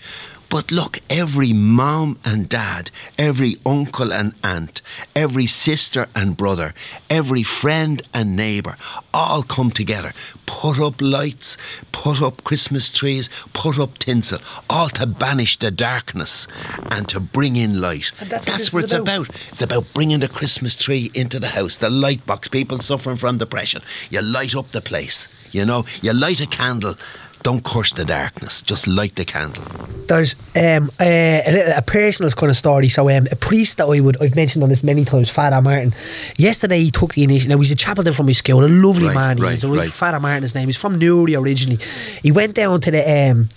But 0.54 0.70
look, 0.70 1.00
every 1.10 1.52
mom 1.52 2.20
and 2.24 2.48
dad, 2.48 2.92
every 3.18 3.56
uncle 3.66 4.12
and 4.12 4.34
aunt, 4.44 4.82
every 5.16 5.46
sister 5.46 6.06
and 6.14 6.36
brother, 6.36 6.74
every 7.10 7.42
friend 7.42 8.00
and 8.14 8.36
neighbour 8.36 8.76
all 9.12 9.42
come 9.42 9.72
together, 9.72 10.12
put 10.46 10.78
up 10.78 11.00
lights, 11.00 11.56
put 11.90 12.22
up 12.22 12.44
Christmas 12.44 12.88
trees, 12.92 13.28
put 13.52 13.80
up 13.80 13.98
tinsel, 13.98 14.38
all 14.70 14.88
to 14.90 15.06
banish 15.06 15.56
the 15.56 15.72
darkness 15.72 16.46
and 16.88 17.08
to 17.08 17.18
bring 17.18 17.56
in 17.56 17.80
light. 17.80 18.12
And 18.20 18.30
that's 18.30 18.46
what 18.46 18.56
this 18.56 18.72
what 18.72 18.84
is 18.84 18.92
it's 18.92 19.00
about. 19.00 19.28
about. 19.30 19.40
It's 19.50 19.62
about 19.62 19.92
bringing 19.92 20.20
the 20.20 20.28
Christmas 20.28 20.80
tree 20.80 21.10
into 21.14 21.40
the 21.40 21.48
house, 21.48 21.78
the 21.78 21.90
light 21.90 22.24
box, 22.26 22.46
people 22.46 22.78
suffering 22.78 23.16
from 23.16 23.38
depression. 23.38 23.82
You 24.08 24.22
light 24.22 24.54
up 24.54 24.70
the 24.70 24.80
place, 24.80 25.26
you 25.50 25.64
know, 25.64 25.84
you 26.00 26.12
light 26.12 26.40
a 26.40 26.46
candle. 26.46 26.94
Don't 27.44 27.62
curse 27.62 27.92
the 27.92 28.04
darkness, 28.06 28.62
just 28.62 28.86
light 28.86 29.16
the 29.16 29.24
candle. 29.26 29.62
there's 30.08 30.34
um, 30.56 30.90
a, 30.98 31.42
a, 31.46 31.52
little- 31.52 31.72
a 31.76 31.82
personal 31.82 32.30
kind 32.32 32.48
of 32.50 32.56
story. 32.56 32.88
So 32.88 33.08
um, 33.10 33.28
a 33.30 33.36
priest 33.36 33.76
that 33.76 33.84
I 33.86 34.00
would 34.00 34.16
I've 34.22 34.34
mentioned 34.34 34.62
on 34.62 34.70
this 34.70 34.82
many 34.82 35.04
times, 35.04 35.28
Father 35.28 35.60
Martin. 35.60 35.94
Yesterday 36.38 36.80
he 36.80 36.90
took 36.90 37.12
the 37.14 37.22
initiative. 37.22 37.50
Now 37.50 37.58
he's 37.58 37.70
a 37.70 37.74
chaplain 37.76 38.10
from 38.14 38.28
his 38.28 38.38
school, 38.38 38.64
a 38.64 38.66
lovely 38.66 39.06
Right, 39.08 39.14
man. 39.14 39.36
right, 39.36 39.50
he's 39.50 39.62
a 39.64 39.68
right. 39.68 39.90
Father 39.90 40.18
Martin. 40.20 40.42
His 40.42 40.54
name. 40.54 40.68
He's 40.68 40.78
from 40.78 40.98
Newry 40.98 41.34
originally. 41.36 41.78
He 42.22 42.32
went 42.32 42.54
down 42.54 42.80
to 42.80 42.90
the. 42.90 43.30
Um, 43.30 43.50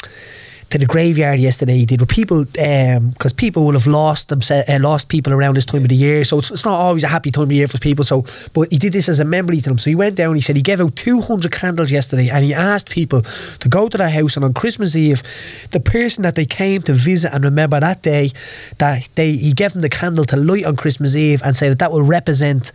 to 0.70 0.78
the 0.78 0.86
graveyard 0.86 1.40
yesterday, 1.40 1.78
he 1.78 1.86
did 1.86 2.02
with 2.02 2.10
people 2.10 2.44
because 2.44 3.34
people 3.34 3.64
will 3.64 3.74
have 3.74 3.88
lost 3.88 4.28
themselves, 4.28 4.68
uh, 4.70 4.78
lost 4.82 5.08
people 5.08 5.32
around 5.32 5.56
this 5.56 5.66
time 5.66 5.84
of 5.84 5.90
the 5.90 5.96
year. 5.96 6.26
So 6.26 6.40
it's, 6.40 6.52
it's 6.52 6.66
not 6.66 6.78
always 6.80 7.04
a 7.06 7.08
happy 7.08 7.32
time 7.32 7.44
of 7.44 7.50
the 7.50 7.56
year 7.56 7.68
for 7.68 7.78
people. 7.78 8.04
So, 8.04 8.26
but 8.54 8.70
he 8.72 8.78
did 8.78 8.92
this 8.92 9.08
as 9.08 9.20
a 9.20 9.26
memory 9.26 9.62
to 9.62 9.70
them. 9.70 9.78
So 9.78 9.90
he 9.90 9.96
went 9.96 10.16
down. 10.16 10.36
He 10.36 10.42
said 10.42 10.58
he 10.58 10.62
gave 10.62 10.82
out 10.82 10.96
two 10.96 11.22
hundred 11.22 11.52
candles 11.54 11.90
yesterday, 11.90 12.30
and 12.30 12.44
he 12.44 12.54
asked 12.54 12.90
people 12.90 13.22
to 13.60 13.70
go 13.70 13.88
to 13.88 13.98
their 13.98 14.10
house 14.10 14.36
and 14.36 14.44
on 14.44 14.54
Christmas 14.54 14.96
Eve, 14.96 15.24
the 15.72 15.80
person 15.80 16.24
that 16.24 16.36
they 16.36 16.46
came 16.46 16.82
to 16.82 16.94
visit 16.94 17.34
and 17.34 17.46
remember 17.46 17.80
that 17.80 18.02
day, 18.02 18.32
that 18.80 19.08
they 19.16 19.32
he 19.34 19.54
gave 19.54 19.72
them 19.72 19.82
the 19.82 19.90
candle 19.90 20.26
to 20.26 20.36
light 20.36 20.66
on 20.66 20.76
Christmas 20.76 21.16
Eve 21.16 21.42
and 21.44 21.56
say 21.56 21.70
that 21.70 21.80
that 21.80 21.92
will 21.92 22.04
represent 22.04 22.72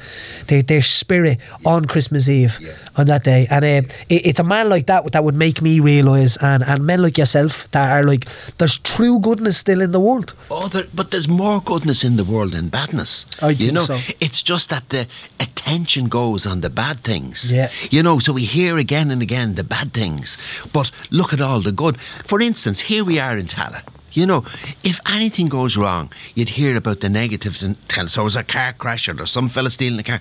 their, 0.46 0.62
their 0.62 0.82
spirit 0.82 1.38
on 1.66 1.84
Christmas 1.84 2.28
Eve 2.28 2.58
on 2.96 3.06
that 3.06 3.24
day. 3.24 3.46
And 3.50 3.64
um, 3.64 3.90
it, 4.08 4.26
it's 4.26 4.40
a 4.40 4.44
man 4.44 4.70
like 4.70 4.86
that 4.86 5.12
that 5.12 5.24
would 5.24 5.34
make 5.34 5.60
me 5.60 5.78
realise, 5.80 6.38
and, 6.38 6.62
and 6.62 6.86
men 6.86 7.02
like 7.02 7.18
yourself 7.18 7.70
that 7.72 7.81
are 7.88 8.02
like, 8.02 8.26
there's 8.58 8.78
true 8.78 9.18
goodness 9.18 9.58
still 9.58 9.80
in 9.80 9.92
the 9.92 10.00
world. 10.00 10.34
Oh, 10.50 10.68
there, 10.68 10.86
but 10.94 11.10
there's 11.10 11.28
more 11.28 11.60
goodness 11.60 12.04
in 12.04 12.16
the 12.16 12.24
world 12.24 12.52
than 12.52 12.68
badness. 12.68 13.26
I 13.40 13.50
you 13.50 13.72
know, 13.72 13.84
so. 13.84 13.98
it's 14.20 14.42
just 14.42 14.68
that 14.70 14.88
the 14.90 15.06
attention 15.40 16.08
goes 16.08 16.46
on 16.46 16.60
the 16.60 16.70
bad 16.70 17.00
things. 17.04 17.50
Yeah. 17.50 17.70
You 17.90 18.02
know, 18.02 18.18
so 18.18 18.32
we 18.32 18.44
hear 18.44 18.76
again 18.76 19.10
and 19.10 19.22
again 19.22 19.54
the 19.54 19.64
bad 19.64 19.92
things, 19.92 20.36
but 20.72 20.90
look 21.10 21.32
at 21.32 21.40
all 21.40 21.60
the 21.60 21.72
good. 21.72 22.00
For 22.00 22.40
instance, 22.40 22.80
here 22.80 23.04
we 23.04 23.18
are 23.18 23.36
in 23.36 23.46
Tallaght. 23.46 23.84
You 24.12 24.26
know, 24.26 24.44
if 24.84 25.00
anything 25.10 25.48
goes 25.48 25.76
wrong, 25.76 26.12
you'd 26.34 26.50
hear 26.50 26.76
about 26.76 27.00
the 27.00 27.08
negatives 27.08 27.62
in 27.62 27.76
Tallaght. 27.88 28.10
So 28.10 28.20
oh, 28.20 28.24
it 28.24 28.24
was 28.24 28.36
a 28.36 28.44
car 28.44 28.74
crash 28.74 29.08
or 29.08 29.14
there's 29.14 29.30
some 29.30 29.48
fella 29.48 29.70
stealing 29.70 30.00
a 30.00 30.02
car. 30.02 30.20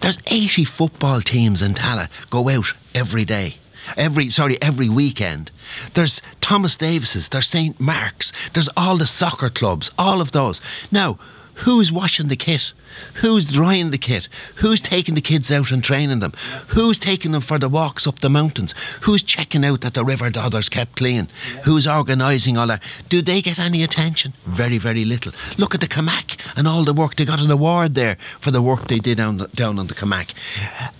There's 0.00 0.18
80 0.26 0.64
football 0.64 1.20
teams 1.20 1.62
in 1.62 1.74
Tallaght 1.74 2.08
go 2.30 2.48
out 2.48 2.74
every 2.94 3.24
day. 3.24 3.56
Every 3.96 4.30
sorry, 4.30 4.60
every 4.60 4.88
weekend. 4.88 5.50
There's 5.94 6.20
Thomas 6.40 6.76
Davis's, 6.76 7.28
there's 7.28 7.48
St. 7.48 7.78
Mark's, 7.80 8.32
there's 8.52 8.68
all 8.76 8.96
the 8.96 9.06
soccer 9.06 9.50
clubs, 9.50 9.90
all 9.98 10.20
of 10.20 10.32
those. 10.32 10.60
Now, 10.90 11.18
who's 11.54 11.92
washing 11.92 12.28
the 12.28 12.36
kit? 12.36 12.72
Who's 13.14 13.44
drying 13.46 13.90
the 13.90 13.98
kit? 13.98 14.28
Who's 14.56 14.80
taking 14.80 15.14
the 15.14 15.20
kids 15.20 15.50
out 15.50 15.70
and 15.70 15.82
training 15.82 16.20
them? 16.20 16.32
Who's 16.68 16.98
taking 16.98 17.32
them 17.32 17.42
for 17.42 17.58
the 17.58 17.68
walks 17.68 18.06
up 18.06 18.20
the 18.20 18.30
mountains? 18.30 18.74
Who's 19.02 19.22
checking 19.22 19.64
out 19.64 19.80
that 19.82 19.94
the 19.94 20.04
river 20.04 20.30
Dodder's 20.30 20.68
kept 20.68 20.96
clean? 20.96 21.28
Who's 21.64 21.86
organising 21.86 22.56
all 22.56 22.66
that? 22.68 22.82
Do 23.08 23.22
they 23.22 23.42
get 23.42 23.58
any 23.58 23.82
attention? 23.82 24.32
Very, 24.46 24.78
very 24.78 25.04
little. 25.04 25.32
Look 25.58 25.74
at 25.74 25.80
the 25.80 25.88
Camac 25.88 26.38
and 26.56 26.66
all 26.68 26.84
the 26.84 26.92
work. 26.92 27.16
They 27.16 27.24
got 27.24 27.40
an 27.40 27.50
award 27.50 27.94
there 27.94 28.16
for 28.40 28.50
the 28.50 28.62
work 28.62 28.88
they 28.88 28.98
did 28.98 29.18
down, 29.18 29.46
down 29.54 29.78
on 29.78 29.86
the 29.86 29.94
Camac, 29.94 30.32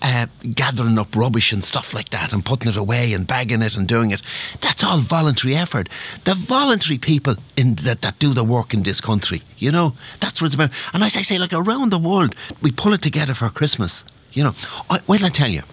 Uh, 0.01 0.27
gathering 0.53 0.97
up 0.97 1.15
rubbish 1.15 1.51
and 1.51 1.63
stuff 1.63 1.93
like 1.93 2.09
that 2.09 2.33
and 2.33 2.45
putting 2.45 2.69
it 2.69 2.77
away 2.77 3.13
and 3.13 3.27
bagging 3.27 3.61
it 3.61 3.75
and 3.75 3.87
doing 3.87 4.11
it. 4.11 4.21
That's 4.61 4.83
all 4.83 4.99
voluntary 4.99 5.55
effort. 5.55 5.89
The 6.23 6.35
voluntary 6.35 6.97
people 6.97 7.35
in 7.55 7.75
that, 7.75 8.01
that 8.01 8.19
do 8.19 8.33
the 8.33 8.43
work 8.43 8.73
in 8.73 8.83
this 8.83 9.01
country, 9.01 9.41
you 9.57 9.71
know, 9.71 9.93
that's 10.19 10.41
what 10.41 10.47
it's 10.47 10.55
about. 10.55 10.71
And 10.93 11.03
as 11.03 11.15
I 11.15 11.21
say, 11.21 11.37
like 11.37 11.53
around 11.53 11.84
the 11.89 11.99
world, 11.99 12.35
we 12.61 12.71
pull 12.71 12.93
it 12.93 13.01
together 13.01 13.33
for 13.33 13.49
Christmas. 13.49 14.03
You 14.31 14.43
know, 14.45 14.53
I, 14.89 14.99
wait 15.07 15.19
till 15.19 15.27
I 15.27 15.29
tell 15.29 15.49
you, 15.49 15.63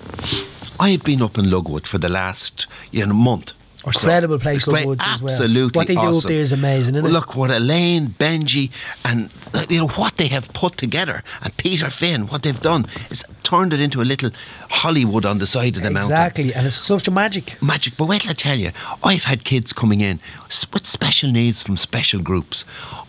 I've 0.79 1.05
been 1.05 1.23
up 1.23 1.39
in 1.39 1.47
Lugwood 1.47 1.87
for 1.87 1.99
the 1.99 2.09
last 2.09 2.67
you 2.91 3.07
know 3.07 3.15
month. 3.15 3.53
Incredible 3.85 4.39
place, 4.39 4.65
great, 4.65 4.87
Lugwoods 4.87 5.01
as 5.03 5.23
well. 5.23 5.33
absolutely 5.35 5.79
What 5.79 5.87
they 5.89 5.95
do 5.95 6.01
up 6.19 6.23
there 6.23 6.41
is 6.41 6.53
amazing, 6.53 6.95
isn't 6.95 7.03
Well, 7.03 7.11
it? 7.11 7.19
Look 7.19 7.35
what 7.37 7.51
Elaine, 7.51 8.09
Benji, 8.19 8.71
and 9.05 9.31
you 9.69 9.79
know 9.81 9.89
what 9.89 10.17
they 10.17 10.29
have 10.29 10.53
put 10.53 10.77
together, 10.77 11.23
and 11.43 11.57
Peter 11.57 11.91
Finn, 11.91 12.29
what 12.29 12.43
they've 12.43 12.61
done 12.61 12.87
is 13.11 13.25
turned 13.43 13.73
it 13.73 13.81
into 13.81 14.01
a 14.01 14.05
little 14.05 14.31
Hollywood 14.71 15.27
on 15.27 15.39
the 15.39 15.47
side 15.47 15.77
of 15.77 15.83
the 15.83 15.91
mountain 15.91 16.13
Exactly, 16.13 16.55
and 16.55 16.67
it's 16.67 16.77
such 16.77 17.09
a 17.09 17.11
magic. 17.11 17.61
magic. 17.61 17.97
But 17.97 18.07
wait 18.07 18.23
till 18.23 18.31
I 18.31 18.35
tell 18.35 18.59
you, 18.59 18.71
I've 19.03 19.25
had 19.25 19.45
kids 19.45 19.73
coming 19.73 20.01
in 20.01 20.21
with 20.73 20.87
special 20.87 21.31
needs 21.33 21.63
from 21.63 21.77
special 21.77 22.21
groups. 22.23 22.65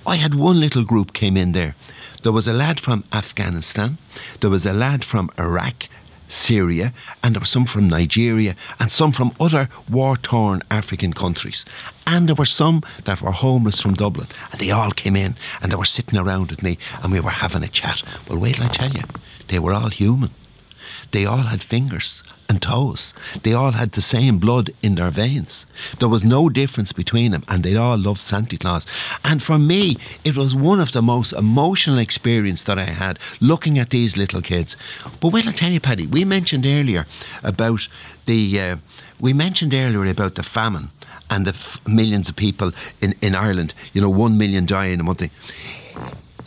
I 0.07 0.15
had 0.15 0.33
one 0.33 0.59
little 0.59 0.83
group 0.83 1.13
came 1.13 1.37
in 1.37 1.51
there. 1.51 1.75
There 2.23 2.31
was 2.31 2.47
a 2.47 2.53
lad 2.53 2.79
from 2.79 3.03
Afghanistan, 3.13 3.97
there 4.39 4.49
was 4.49 4.65
a 4.65 4.73
lad 4.73 5.03
from 5.03 5.29
Iraq, 5.37 5.87
Syria, 6.33 6.93
and 7.21 7.35
there 7.35 7.39
were 7.39 7.45
some 7.45 7.65
from 7.65 7.87
Nigeria, 7.87 8.55
and 8.79 8.91
some 8.91 9.11
from 9.11 9.31
other 9.39 9.69
war 9.89 10.17
torn 10.17 10.61
African 10.69 11.13
countries. 11.13 11.65
And 12.05 12.27
there 12.27 12.35
were 12.35 12.45
some 12.45 12.81
that 13.05 13.21
were 13.21 13.31
homeless 13.31 13.79
from 13.79 13.93
Dublin, 13.93 14.27
and 14.51 14.59
they 14.59 14.71
all 14.71 14.91
came 14.91 15.15
in 15.15 15.35
and 15.61 15.71
they 15.71 15.75
were 15.75 15.85
sitting 15.85 16.19
around 16.19 16.49
with 16.49 16.63
me, 16.63 16.77
and 17.01 17.11
we 17.11 17.19
were 17.19 17.29
having 17.29 17.63
a 17.63 17.67
chat. 17.67 18.03
Well, 18.27 18.39
wait 18.39 18.55
till 18.55 18.65
I 18.65 18.69
tell 18.69 18.91
you, 18.91 19.03
they 19.47 19.59
were 19.59 19.73
all 19.73 19.89
human. 19.89 20.31
They 21.13 21.25
all 21.27 21.43
had 21.43 21.63
fingers 21.63 22.23
and 22.49 22.59
toes. 22.59 23.13
They 23.43 23.53
all 23.53 23.73
had 23.73 23.91
the 23.91 24.01
same 24.01 24.39
blood 24.39 24.71
in 24.81 24.95
their 24.95 25.11
veins. 25.11 25.65
There 25.99 26.09
was 26.09 26.23
no 26.23 26.49
difference 26.49 26.91
between 26.91 27.31
them, 27.31 27.43
and 27.47 27.63
they 27.63 27.75
all 27.75 27.97
loved 27.97 28.19
Santa 28.19 28.57
Claus. 28.57 28.87
And 29.23 29.41
for 29.41 29.59
me, 29.59 29.97
it 30.23 30.35
was 30.35 30.55
one 30.55 30.79
of 30.79 30.91
the 30.91 31.03
most 31.03 31.31
emotional 31.33 31.99
experiences 31.99 32.65
that 32.65 32.79
I 32.79 32.85
had 32.85 33.19
looking 33.39 33.77
at 33.77 33.91
these 33.91 34.17
little 34.17 34.41
kids. 34.41 34.75
But 35.19 35.33
wait, 35.33 35.45
I'll 35.45 35.53
tell 35.53 35.71
you, 35.71 35.79
Paddy, 35.79 36.07
we 36.07 36.25
mentioned 36.25 36.65
earlier 36.65 37.05
about 37.43 37.87
the 38.25 38.59
uh, 38.59 38.77
we 39.19 39.33
mentioned 39.33 39.73
earlier 39.73 40.05
about 40.05 40.33
the 40.33 40.43
famine 40.43 40.89
and 41.29 41.45
the 41.45 41.51
f- 41.51 41.79
millions 41.87 42.27
of 42.27 42.35
people 42.35 42.71
in, 43.01 43.13
in 43.21 43.35
Ireland. 43.35 43.75
You 43.93 44.01
know, 44.01 44.09
one 44.09 44.35
million 44.37 44.65
dying 44.65 44.99
a 44.99 45.03
month 45.03 45.23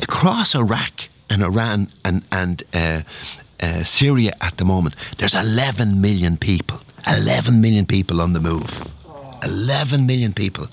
across 0.02 0.56
Iraq 0.56 1.08
and 1.30 1.42
Iran 1.42 1.92
and 2.04 2.22
and 2.30 2.62
uh, 2.74 3.02
uh, 3.60 3.84
Syria 3.84 4.32
at 4.40 4.56
the 4.56 4.64
moment, 4.64 4.94
there's 5.18 5.34
11 5.34 6.00
million 6.00 6.36
people. 6.36 6.80
11 7.06 7.60
million 7.60 7.86
people 7.86 8.20
on 8.20 8.32
the 8.32 8.40
move. 8.40 8.82
11 9.42 10.06
million 10.06 10.32
people, 10.32 10.66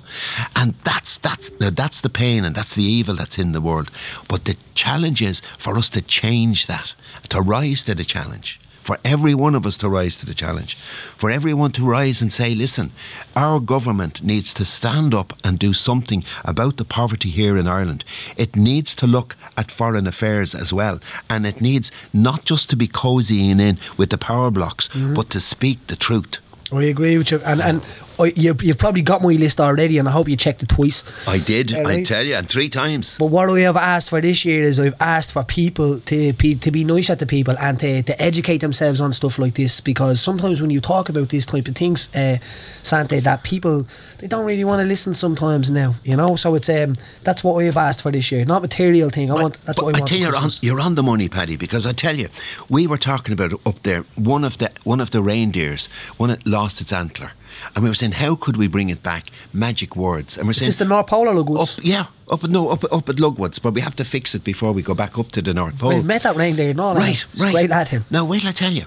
and 0.55 0.73
that's 0.83 1.17
that's 1.19 1.51
that's 1.59 2.01
the 2.01 2.09
pain 2.09 2.45
and 2.45 2.55
that's 2.55 2.73
the 2.73 2.83
evil 2.83 3.15
that's 3.15 3.37
in 3.37 3.51
the 3.51 3.61
world. 3.61 3.91
But 4.27 4.45
the 4.45 4.55
challenge 4.73 5.21
is 5.21 5.41
for 5.57 5.77
us 5.77 5.89
to 5.89 6.01
change 6.01 6.65
that, 6.67 6.95
to 7.29 7.41
rise 7.41 7.83
to 7.83 7.93
the 7.93 8.05
challenge 8.05 8.59
for 8.83 8.97
every 9.03 9.33
one 9.33 9.55
of 9.55 9.65
us 9.65 9.77
to 9.77 9.89
rise 9.89 10.15
to 10.17 10.25
the 10.25 10.33
challenge, 10.33 10.75
for 10.75 11.31
everyone 11.31 11.71
to 11.71 11.85
rise 11.85 12.21
and 12.21 12.31
say, 12.31 12.53
listen, 12.53 12.91
our 13.35 13.59
government 13.59 14.23
needs 14.23 14.53
to 14.53 14.65
stand 14.65 15.13
up 15.13 15.33
and 15.43 15.57
do 15.57 15.73
something 15.73 16.23
about 16.43 16.77
the 16.77 16.85
poverty 16.85 17.29
here 17.29 17.57
in 17.57 17.67
Ireland. 17.67 18.03
It 18.37 18.55
needs 18.55 18.93
to 18.95 19.07
look 19.07 19.35
at 19.57 19.71
foreign 19.71 20.07
affairs 20.07 20.53
as 20.53 20.73
well, 20.73 20.99
and 21.29 21.45
it 21.45 21.61
needs 21.61 21.91
not 22.11 22.43
just 22.43 22.69
to 22.69 22.75
be 22.75 22.87
cozying 22.87 23.59
in 23.59 23.79
with 23.97 24.09
the 24.09 24.17
power 24.17 24.51
blocks, 24.51 24.89
mm-hmm. 24.89 25.13
but 25.13 25.29
to 25.29 25.39
speak 25.39 25.87
the 25.87 25.95
truth. 25.95 26.37
I 26.71 26.83
agree 26.83 27.17
with 27.17 27.31
you, 27.31 27.39
and 27.45 27.61
and 27.61 27.83
I, 28.19 28.33
you, 28.35 28.55
you've 28.61 28.77
probably 28.77 29.01
got 29.01 29.21
my 29.21 29.29
list 29.33 29.59
already, 29.59 29.97
and 29.97 30.07
I 30.07 30.11
hope 30.11 30.27
you 30.29 30.35
checked 30.35 30.63
it 30.63 30.69
twice. 30.69 31.03
I 31.27 31.39
did, 31.39 31.73
I 31.73 32.03
tell 32.03 32.23
you, 32.23 32.35
and 32.35 32.47
three 32.49 32.69
times. 32.69 33.15
But 33.17 33.27
what 33.27 33.49
I 33.49 33.59
have 33.61 33.77
asked 33.77 34.09
for 34.09 34.21
this 34.21 34.45
year 34.45 34.61
is 34.63 34.79
I've 34.79 34.95
asked 34.99 35.31
for 35.31 35.43
people 35.43 35.99
to 36.01 36.33
be, 36.33 36.55
to 36.55 36.71
be 36.71 36.83
nice 36.83 37.09
at 37.09 37.19
the 37.19 37.25
people 37.25 37.55
and 37.59 37.79
to, 37.79 38.03
to 38.03 38.21
educate 38.21 38.59
themselves 38.59 39.01
on 39.01 39.13
stuff 39.13 39.39
like 39.39 39.55
this 39.55 39.79
because 39.81 40.21
sometimes 40.21 40.61
when 40.61 40.69
you 40.69 40.81
talk 40.81 41.09
about 41.09 41.29
these 41.29 41.45
type 41.45 41.67
of 41.67 41.75
things, 41.75 42.13
uh, 42.15 42.37
Sante, 42.83 43.19
that 43.21 43.43
people 43.43 43.85
they 44.19 44.27
don't 44.27 44.45
really 44.45 44.63
want 44.63 44.79
to 44.79 44.85
listen 44.85 45.13
sometimes 45.13 45.69
now, 45.69 45.95
you 46.03 46.15
know. 46.15 46.35
So 46.37 46.55
it's 46.55 46.69
um 46.69 46.95
that's 47.23 47.43
what 47.43 47.61
I've 47.63 47.75
asked 47.75 48.01
for 48.01 48.11
this 48.11 48.31
year, 48.31 48.45
not 48.45 48.61
material 48.61 49.09
thing. 49.09 49.29
I 49.29 49.33
want 49.33 49.57
that's 49.65 49.75
But 49.77 49.85
what 49.85 49.95
I 49.95 49.97
I 49.97 50.01
want. 50.01 50.07
tell 50.09 50.17
you, 50.17 50.25
you're 50.25 50.35
on, 50.35 50.49
you're 50.61 50.79
on 50.79 50.95
the 50.95 51.03
money, 51.03 51.27
Paddy, 51.27 51.57
because 51.57 51.85
I 51.85 51.91
tell 51.93 52.15
you, 52.17 52.29
we 52.69 52.87
were 52.87 52.97
talking 52.97 53.33
about 53.33 53.53
up 53.65 53.83
there. 53.83 54.03
One 54.15 54.43
of 54.45 54.57
the 54.59 54.71
one 54.83 55.01
of 55.01 55.09
the 55.11 55.21
reindeers, 55.21 55.87
one 56.17 56.29
that 56.29 56.47
lost 56.47 56.79
its 56.79 56.93
antler, 56.93 57.31
and 57.75 57.83
we 57.83 57.89
were 57.89 57.95
saying, 57.95 58.13
how 58.13 58.35
could 58.35 58.57
we 58.57 58.67
bring 58.67 58.89
it 58.89 59.01
back? 59.03 59.27
Magic 59.51 59.95
words, 59.95 60.37
and 60.37 60.45
we're 60.47 60.51
Is 60.51 60.57
saying, 60.57 60.67
this 60.69 60.75
the 60.77 60.85
North 60.85 61.07
Pole 61.07 61.27
or 61.27 61.33
Lugwoods? 61.33 61.77
up, 61.77 61.83
yeah, 61.85 62.05
up 62.29 62.43
at 62.43 62.49
no, 62.49 62.69
up 62.69 62.83
up 62.91 63.09
at 63.09 63.15
Lugwoods, 63.17 63.61
but 63.61 63.73
we 63.73 63.81
have 63.81 63.95
to 63.95 64.03
fix 64.05 64.33
it 64.35 64.43
before 64.43 64.71
we 64.71 64.81
go 64.81 64.93
back 64.93 65.17
up 65.17 65.31
to 65.31 65.41
the 65.41 65.53
North 65.53 65.77
Pole. 65.79 65.95
We've 65.95 66.05
met 66.05 66.23
that 66.23 66.35
reindeer, 66.35 66.73
no, 66.73 66.93
Right, 66.95 67.25
right. 67.37 67.51
Great 67.51 67.69
lad, 67.69 67.87
him. 67.89 68.05
Now, 68.09 68.25
wait 68.25 68.41
till 68.41 68.49
I 68.49 68.53
tell 68.53 68.73
you. 68.73 68.85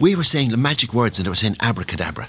We 0.00 0.14
were 0.14 0.24
saying 0.24 0.50
the 0.50 0.56
magic 0.56 0.94
words 0.94 1.18
and 1.18 1.26
they 1.26 1.30
were 1.30 1.34
saying 1.36 1.56
abracadabra. 1.60 2.28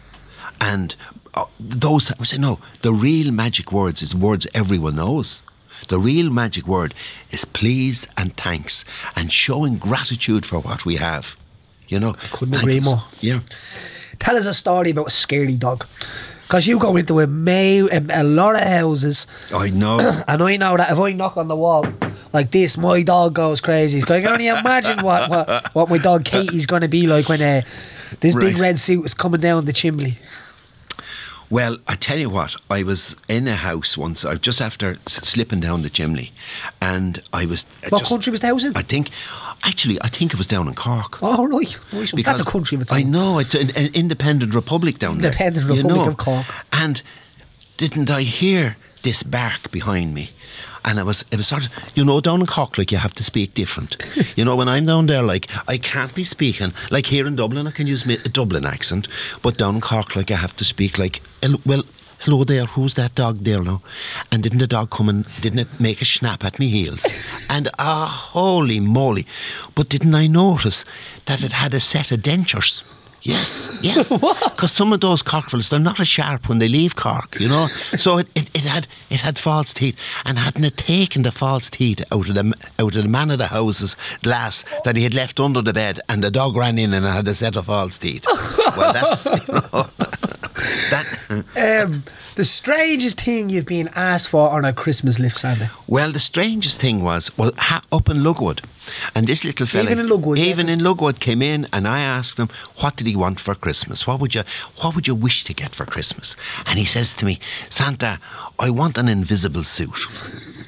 And 0.59 0.93
uh, 1.33 1.45
those, 1.57 2.11
I 2.11 2.23
said, 2.23 2.41
no, 2.41 2.59
the 2.81 2.91
real 2.93 3.31
magic 3.31 3.71
words 3.71 4.01
is 4.01 4.13
words 4.13 4.45
everyone 4.53 4.97
knows. 4.97 5.41
The 5.87 5.97
real 5.97 6.29
magic 6.29 6.67
word 6.67 6.93
is 7.31 7.45
please 7.45 8.05
and 8.17 8.35
thanks 8.35 8.83
and 9.15 9.31
showing 9.31 9.77
gratitude 9.77 10.45
for 10.45 10.59
what 10.59 10.85
we 10.85 10.97
have. 10.97 11.35
You 11.87 11.99
know, 11.99 12.13
couldn't 12.31 12.55
agree 12.57 12.79
more. 12.81 13.03
Yeah. 13.21 13.39
Tell 14.21 14.37
us 14.37 14.45
a 14.45 14.53
story 14.53 14.91
about 14.91 15.07
a 15.07 15.09
scary 15.09 15.55
dog. 15.55 15.85
Because 16.43 16.67
you 16.67 16.77
go 16.79 16.95
into 16.97 17.19
a, 17.21 17.27
may, 17.27 17.79
a, 17.79 18.05
a 18.09 18.23
lot 18.23 18.55
of 18.55 18.61
houses 18.63 19.25
I 19.53 19.69
know. 19.71 19.99
And 20.27 20.43
I 20.49 20.57
know 20.57 20.77
that 20.77 20.91
if 20.91 20.99
I 20.99 21.11
knock 21.13 21.37
on 21.37 21.47
the 21.47 21.55
wall 21.55 21.85
like 22.33 22.51
this, 22.51 22.77
my 22.77 23.01
dog 23.03 23.33
goes 23.33 23.61
crazy. 23.61 24.01
So 24.01 24.13
I 24.13 24.21
can 24.21 24.33
only 24.33 24.47
imagine 24.47 25.03
what, 25.03 25.29
what, 25.29 25.73
what 25.73 25.89
my 25.89 25.97
dog 25.97 26.23
Katie's 26.23 26.65
going 26.65 26.83
to 26.83 26.87
be 26.87 27.07
like 27.07 27.29
when 27.29 27.41
uh, 27.41 27.61
this 28.19 28.35
big 28.35 28.57
red 28.57 28.79
suit 28.79 29.05
is 29.05 29.13
coming 29.13 29.41
down 29.41 29.65
the 29.65 29.73
chimney. 29.73 30.17
Well, 31.49 31.79
I 31.85 31.95
tell 31.95 32.17
you 32.17 32.29
what, 32.29 32.55
I 32.69 32.83
was 32.83 33.13
in 33.27 33.45
a 33.47 33.55
house 33.55 33.97
once, 33.97 34.23
I 34.23 34.35
just 34.35 34.61
after 34.61 34.95
slipping 35.05 35.59
down 35.59 35.81
the 35.81 35.89
chimney, 35.89 36.31
and 36.81 37.21
I 37.33 37.45
was. 37.45 37.65
What 37.89 37.99
just- 37.99 38.09
country 38.09 38.31
was 38.31 38.39
the 38.39 38.47
house 38.47 38.63
in? 38.63 38.71
I 38.77 38.83
think, 38.83 39.09
actually, 39.63 40.01
I 40.01 40.07
think 40.07 40.33
it 40.33 40.37
was 40.37 40.47
down 40.47 40.67
in 40.67 40.75
Cork. 40.75 41.21
Oh, 41.21 41.47
right. 41.47 41.77
right. 41.93 42.25
That's 42.25 42.39
a 42.41 42.45
country 42.45 42.75
of 42.75 42.81
its 42.81 42.91
own. 42.91 42.99
I 42.99 43.03
know 43.03 43.39
it's 43.39 43.53
an, 43.53 43.69
an 43.75 43.93
independent 43.93 44.53
republic 44.53 44.99
down 44.99 45.19
there. 45.19 45.31
Independent 45.31 45.65
you 45.67 45.73
Republic 45.75 45.95
know. 45.97 46.07
of 46.09 46.17
Cork. 46.17 46.45
And 46.71 47.01
didn't 47.77 48.09
I 48.09 48.21
hear 48.23 48.77
this 49.03 49.23
bark 49.23 49.71
behind 49.71 50.13
me? 50.13 50.29
And 50.83 50.99
it 50.99 51.05
was, 51.05 51.23
it 51.31 51.37
was 51.37 51.47
sort 51.47 51.65
of, 51.65 51.71
you 51.95 52.03
know, 52.03 52.21
down 52.21 52.41
in 52.41 52.47
Cork, 52.47 52.77
like 52.77 52.91
you 52.91 52.97
have 52.97 53.13
to 53.13 53.23
speak 53.23 53.53
different. 53.53 53.97
you 54.35 54.43
know, 54.43 54.55
when 54.55 54.67
I'm 54.67 54.85
down 54.85 55.07
there, 55.07 55.23
like 55.23 55.47
I 55.67 55.77
can't 55.77 56.13
be 56.13 56.23
speaking 56.23 56.73
like 56.89 57.05
here 57.05 57.27
in 57.27 57.35
Dublin. 57.35 57.67
I 57.67 57.71
can 57.71 57.87
use 57.87 58.05
a 58.05 58.29
Dublin 58.29 58.65
accent, 58.65 59.07
but 59.41 59.57
down 59.57 59.75
in 59.75 59.81
Cork, 59.81 60.15
like 60.15 60.31
I 60.31 60.35
have 60.35 60.55
to 60.57 60.65
speak 60.65 60.97
like, 60.97 61.21
well, 61.65 61.83
hello 62.19 62.43
there, 62.43 62.65
who's 62.65 62.93
that 62.95 63.15
dog 63.15 63.39
there 63.39 63.63
now? 63.63 63.81
And 64.31 64.43
didn't 64.43 64.59
the 64.59 64.67
dog 64.67 64.91
come 64.91 65.09
and 65.09 65.25
didn't 65.41 65.59
it 65.59 65.79
make 65.79 66.01
a 66.01 66.05
snap 66.05 66.43
at 66.43 66.59
me 66.59 66.69
heels? 66.69 67.05
and 67.49 67.69
ah, 67.79 68.29
holy 68.33 68.79
moly! 68.79 69.25
But 69.75 69.89
didn't 69.89 70.15
I 70.15 70.27
notice 70.27 70.85
that 71.25 71.43
it 71.43 71.53
had 71.53 71.73
a 71.73 71.79
set 71.79 72.11
of 72.11 72.21
dentures? 72.21 72.83
Yes, 73.23 73.79
yes. 73.81 74.09
Because 74.61 74.71
some 74.71 74.93
of 74.93 75.01
those 75.01 75.23
Corkvilles, 75.23 75.69
they're 75.69 75.79
not 75.79 75.99
as 75.99 76.07
sharp 76.07 76.47
when 76.47 76.59
they 76.59 76.67
leave 76.67 76.95
Cork, 76.95 77.39
you 77.39 77.47
know. 77.47 77.67
So 77.97 78.19
it, 78.19 78.27
it, 78.35 78.49
it 78.53 78.65
had 78.65 78.87
it 79.09 79.21
had 79.21 79.37
false 79.37 79.73
teeth, 79.73 79.97
and 80.25 80.37
hadn't 80.37 80.63
it 80.63 80.77
taken 80.77 81.23
the 81.23 81.31
false 81.31 81.69
teeth 81.69 82.01
out 82.11 82.29
of 82.29 82.35
the 82.35 82.53
out 82.79 82.95
of 82.95 83.03
the 83.03 83.09
man 83.09 83.31
of 83.31 83.37
the 83.37 83.47
house's 83.47 83.95
glass 84.21 84.63
that 84.85 84.95
he 84.95 85.03
had 85.03 85.13
left 85.13 85.39
under 85.39 85.61
the 85.61 85.73
bed, 85.73 85.99
and 86.09 86.23
the 86.23 86.31
dog 86.31 86.55
ran 86.55 86.77
in 86.77 86.93
and 86.93 87.05
had 87.05 87.27
a 87.27 87.35
set 87.35 87.55
of 87.55 87.65
false 87.65 87.97
teeth. 87.97 88.25
well, 88.77 88.93
that's 88.93 89.25
you 89.47 89.53
know, 89.53 89.89
that. 90.89 91.19
Um, 91.31 92.03
the 92.35 92.45
strangest 92.45 93.21
thing 93.21 93.49
you've 93.49 93.65
been 93.65 93.89
asked 93.95 94.27
for 94.27 94.49
on 94.49 94.65
a 94.65 94.73
Christmas 94.73 95.19
lift, 95.19 95.37
Sandy. 95.37 95.69
Well, 95.87 96.11
the 96.11 96.19
strangest 96.19 96.79
thing 96.79 97.03
was, 97.03 97.35
well, 97.37 97.51
ha- 97.57 97.83
up 97.91 98.09
in 98.09 98.17
Lugwood, 98.17 98.63
and 99.15 99.27
this 99.27 99.43
little 99.43 99.65
fella, 99.67 99.89
Even 99.91 99.99
in 99.99 100.07
Lugwood, 100.09 100.37
yeah. 100.37 100.73
in 100.73 100.79
Lugwood, 100.79 101.19
came 101.19 101.41
in, 101.41 101.67
and 101.71 101.87
I 101.87 101.99
asked 101.99 102.37
him, 102.37 102.49
"What 102.77 102.97
did 102.97 103.07
he 103.07 103.15
want 103.15 103.39
for 103.39 103.55
Christmas? 103.55 104.05
What 104.05 104.19
would 104.19 104.35
you, 104.35 104.43
what 104.81 104.95
would 104.95 105.07
you 105.07 105.15
wish 105.15 105.43
to 105.45 105.53
get 105.53 105.75
for 105.75 105.85
Christmas?" 105.85 106.35
And 106.65 106.77
he 106.79 106.85
says 106.85 107.13
to 107.13 107.25
me, 107.25 107.39
"Santa, 107.69 108.19
I 108.59 108.69
want 108.69 108.97
an 108.97 109.07
invisible 109.07 109.63
suit." 109.63 109.99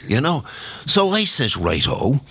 you 0.07 0.21
know. 0.21 0.43
So 0.85 1.09
I 1.11 1.23
says, 1.25 1.57
right, 1.57 1.85
oh, 1.87 2.21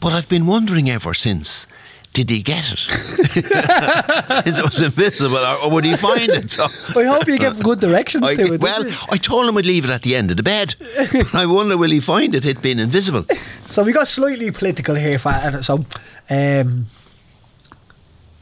but 0.00 0.12
I've 0.12 0.28
been 0.28 0.46
wondering 0.46 0.90
ever 0.90 1.14
since. 1.14 1.66
Did 2.14 2.30
he 2.30 2.42
get 2.42 2.72
it? 2.72 2.78
Since 2.78 4.58
it 4.58 4.64
was 4.64 4.80
invisible, 4.80 5.36
or, 5.36 5.64
or 5.64 5.70
would 5.72 5.84
he 5.84 5.96
find 5.96 6.30
it? 6.30 6.48
So 6.48 6.64
I 6.96 7.02
hope 7.02 7.26
you 7.26 7.36
give 7.38 7.60
good 7.60 7.80
directions 7.80 8.24
I, 8.24 8.36
to 8.36 8.54
it. 8.54 8.60
well. 8.60 8.84
I 9.10 9.16
told 9.16 9.48
him 9.48 9.58
I'd 9.58 9.66
leave 9.66 9.84
it 9.84 9.90
at 9.90 10.02
the 10.02 10.14
end 10.14 10.30
of 10.30 10.36
the 10.36 10.44
bed. 10.44 10.76
But 11.12 11.34
I 11.34 11.46
wonder 11.46 11.76
will 11.76 11.90
he 11.90 11.98
find 11.98 12.32
it? 12.34 12.44
It 12.44 12.62
being 12.62 12.78
invisible. 12.78 13.26
So 13.66 13.82
we 13.82 13.92
got 13.92 14.06
slightly 14.06 14.52
political 14.52 14.94
here. 14.94 15.18
For, 15.18 15.60
so, 15.62 15.84
um, 16.30 16.86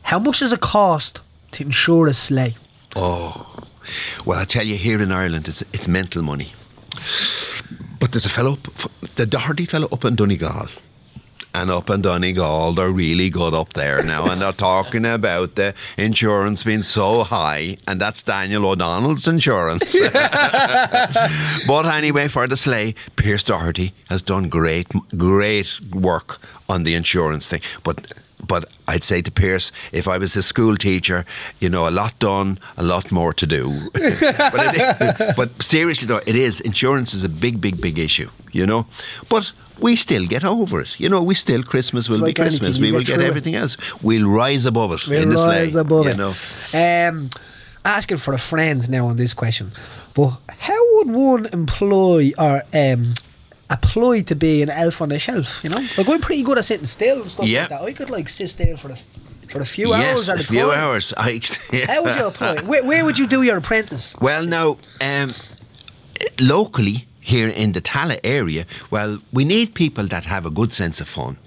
how 0.02 0.18
much 0.18 0.40
does 0.40 0.52
it 0.52 0.60
cost 0.60 1.20
to 1.52 1.64
insure 1.64 2.06
a 2.08 2.12
sleigh? 2.12 2.54
Oh, 2.94 3.46
well, 4.26 4.38
I 4.38 4.44
tell 4.44 4.66
you, 4.66 4.76
here 4.76 5.00
in 5.00 5.10
Ireland, 5.10 5.48
it's, 5.48 5.62
it's 5.72 5.88
mental 5.88 6.22
money. 6.22 6.52
But 7.98 8.12
there's 8.12 8.26
a 8.26 8.28
fellow, 8.28 8.52
up, 8.52 8.90
the 9.16 9.24
Doherty 9.24 9.64
fellow 9.64 9.88
up 9.90 10.04
in 10.04 10.14
Donegal. 10.14 10.68
And 11.54 11.70
up 11.70 11.90
in 11.90 12.00
Donegal, 12.00 12.44
oh, 12.44 12.72
they're 12.72 12.90
really 12.90 13.28
good 13.28 13.52
up 13.52 13.74
there 13.74 14.02
now, 14.02 14.30
and 14.30 14.40
they're 14.40 14.52
talking 14.52 15.04
about 15.04 15.54
the 15.56 15.74
insurance 15.98 16.62
being 16.62 16.82
so 16.82 17.24
high, 17.24 17.76
and 17.86 18.00
that's 18.00 18.22
Daniel 18.22 18.64
O'Donnell's 18.66 19.28
insurance. 19.28 19.92
but 21.66 21.86
anyway, 21.86 22.28
for 22.28 22.46
the 22.48 22.56
sleigh, 22.56 22.94
Pierce 23.16 23.44
Doherty 23.44 23.92
has 24.08 24.22
done 24.22 24.48
great, 24.48 24.88
great 25.16 25.78
work 25.92 26.40
on 26.70 26.84
the 26.84 26.94
insurance 26.94 27.46
thing. 27.48 27.60
But 27.82 28.12
but 28.46 28.64
I'd 28.88 29.04
say 29.04 29.22
to 29.22 29.30
Pierce, 29.30 29.72
if 29.92 30.06
I 30.08 30.18
was 30.18 30.36
a 30.36 30.42
school 30.42 30.76
teacher, 30.76 31.24
you 31.60 31.68
know, 31.68 31.88
a 31.88 31.90
lot 31.90 32.18
done, 32.18 32.58
a 32.76 32.82
lot 32.82 33.10
more 33.12 33.32
to 33.34 33.46
do. 33.46 33.90
but, 33.92 34.02
it, 34.02 35.36
but 35.36 35.62
seriously 35.62 36.06
though, 36.08 36.20
it 36.26 36.36
is 36.36 36.60
insurance 36.60 37.14
is 37.14 37.24
a 37.24 37.28
big, 37.28 37.60
big, 37.60 37.80
big 37.80 37.98
issue. 37.98 38.30
You 38.52 38.66
know, 38.66 38.86
but 39.30 39.52
we 39.80 39.96
still 39.96 40.26
get 40.26 40.44
over 40.44 40.80
it. 40.82 41.00
You 41.00 41.08
know, 41.08 41.22
we 41.22 41.34
still 41.34 41.62
Christmas 41.62 42.08
will 42.08 42.18
like 42.18 42.36
be 42.36 42.42
Christmas. 42.42 42.78
We 42.78 42.92
will 42.92 43.00
get 43.00 43.14
through 43.14 43.24
it. 43.24 43.28
everything 43.28 43.54
else. 43.54 43.76
We'll 44.02 44.28
rise 44.28 44.66
above 44.66 44.92
it 44.92 45.08
We'll 45.08 45.22
in 45.22 45.30
rise 45.30 45.74
above 45.74 46.04
you 46.04 46.10
it. 46.10 46.16
know. 46.18 47.08
Um, 47.08 47.30
asking 47.84 48.18
for 48.18 48.34
a 48.34 48.38
friend 48.38 48.88
now 48.90 49.06
on 49.06 49.16
this 49.16 49.32
question, 49.32 49.72
but 50.14 50.38
how 50.48 50.96
would 50.96 51.10
one 51.10 51.46
employ 51.46 52.32
or 52.36 52.62
um, 52.74 53.14
apply 53.72 54.20
to 54.22 54.34
be 54.36 54.62
an 54.62 54.70
elf 54.70 55.00
on 55.02 55.08
the 55.08 55.18
shelf? 55.18 55.60
You 55.64 55.70
know, 55.70 55.80
like 55.96 56.08
I'm 56.08 56.20
pretty 56.20 56.42
good 56.42 56.58
at 56.58 56.64
sitting 56.64 56.86
still 56.86 57.22
and 57.22 57.30
stuff 57.30 57.46
Yeah. 57.46 57.60
like 57.62 57.68
that. 57.70 57.82
I 57.82 57.92
could 57.92 58.10
like 58.10 58.28
sit 58.28 58.48
still 58.48 58.76
for 58.76 58.88
the 58.88 58.98
for 59.48 59.60
a 59.60 59.66
few 59.66 59.88
yes, 59.88 60.16
hours 60.16 60.28
at 60.30 60.36
a 60.38 60.40
a 60.40 60.44
few 60.44 60.66
time. 60.66 60.78
hours. 60.78 61.12
I, 61.28 61.40
How 61.86 62.02
would 62.04 62.16
you 62.16 62.26
apply? 62.32 62.56
Where, 62.62 62.84
where 62.84 63.04
would 63.04 63.18
you 63.18 63.26
do 63.26 63.42
your 63.42 63.58
apprentice? 63.58 64.14
Well, 64.20 64.46
now, 64.46 64.78
um, 65.00 65.34
locally 66.40 67.06
here 67.22 67.48
in 67.48 67.72
the 67.72 67.80
Tallaght 67.80 68.20
area, 68.24 68.66
well, 68.90 69.18
we 69.32 69.44
need 69.44 69.74
people 69.74 70.06
that 70.08 70.24
have 70.24 70.44
a 70.44 70.50
good 70.50 70.72
sense 70.74 71.00
of 71.00 71.08
fun 71.08 71.38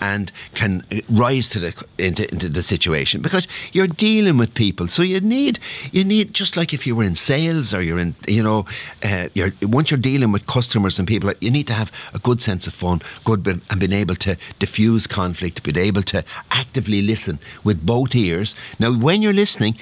and 0.00 0.30
can 0.54 0.84
uh, 0.92 0.96
rise 1.08 1.48
to 1.48 1.58
the 1.58 1.84
into, 1.98 2.30
into 2.30 2.48
the 2.48 2.62
situation 2.62 3.22
because 3.22 3.48
you're 3.72 3.86
dealing 3.86 4.36
with 4.36 4.52
people. 4.54 4.88
So 4.88 5.02
you 5.02 5.20
need 5.20 5.58
you 5.90 6.04
need 6.04 6.34
just 6.34 6.56
like 6.56 6.74
if 6.74 6.86
you 6.86 6.94
were 6.94 7.04
in 7.04 7.16
sales 7.16 7.72
or 7.72 7.82
you're 7.82 7.98
in 7.98 8.14
you 8.28 8.42
know 8.42 8.66
uh, 9.02 9.28
you're 9.34 9.52
once 9.62 9.90
you're 9.90 9.98
dealing 9.98 10.32
with 10.32 10.46
customers 10.46 10.98
and 10.98 11.08
people, 11.08 11.32
you 11.40 11.50
need 11.50 11.66
to 11.68 11.72
have 11.72 11.90
a 12.12 12.18
good 12.18 12.42
sense 12.42 12.66
of 12.66 12.74
fun, 12.74 13.00
good 13.24 13.46
and 13.46 13.80
being 13.80 13.92
able 13.92 14.16
to 14.16 14.36
diffuse 14.58 15.06
conflict, 15.06 15.62
being 15.62 15.78
able 15.78 16.02
to 16.02 16.22
actively 16.50 17.00
listen 17.00 17.38
with 17.64 17.84
both 17.84 18.14
ears. 18.14 18.54
Now, 18.78 18.92
when 18.92 19.22
you're 19.22 19.32
listening 19.32 19.76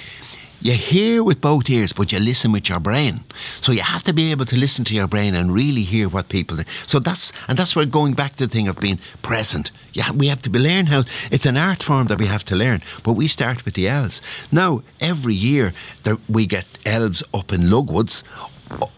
you 0.63 0.73
hear 0.73 1.25
with 1.25 1.41
both 1.41 1.71
ears, 1.71 1.93
but 1.93 2.13
you 2.13 2.21
listen 2.21 2.53
with 2.53 2.69
your 2.69 2.81
brain. 2.81 3.25
So 3.61 3.73
you 3.73 3.83
have 3.83 4.03
to 4.05 4.13
be 4.13 4.31
able 4.31 4.45
to 4.47 4.57
listen 4.57 4.85
to 4.87 4.95
your 4.95 5.07
brain 5.07 5.35
and 5.35 5.53
really 5.53 5.83
hear 5.83 6.09
what 6.09 6.29
people. 6.29 6.57
think. 6.57 6.69
So 6.87 6.99
that's 6.99 7.33
and 7.49 7.59
that's 7.59 7.75
where 7.75 7.87
going 7.87 8.15
back 8.15 8.37
to 8.37 8.47
the 8.47 8.53
thing 8.53 8.69
of 8.69 8.79
being 8.79 9.01
present. 9.23 9.71
Yeah, 9.93 10.13
we 10.13 10.29
have 10.29 10.43
to 10.43 10.51
be 10.51 10.59
learn 10.59 10.87
how 10.87 11.05
it's 11.31 11.47
an 11.47 11.57
art 11.57 11.83
form 11.83 12.09
that 12.09 12.19
we 12.19 12.27
have 12.27 12.45
to 12.47 12.57
learn. 12.57 12.83
But 13.03 13.15
we 13.15 13.27
start 13.27 13.65
with 13.65 13.75
the 13.75 13.89
elves. 13.89 14.21
Now 14.53 14.83
every 15.01 15.35
year 15.35 15.73
there, 16.03 16.19
we 16.29 16.47
get 16.47 16.67
elves 16.85 17.23
up 17.33 17.53
in 17.53 17.63
Lugwoods. 17.63 18.23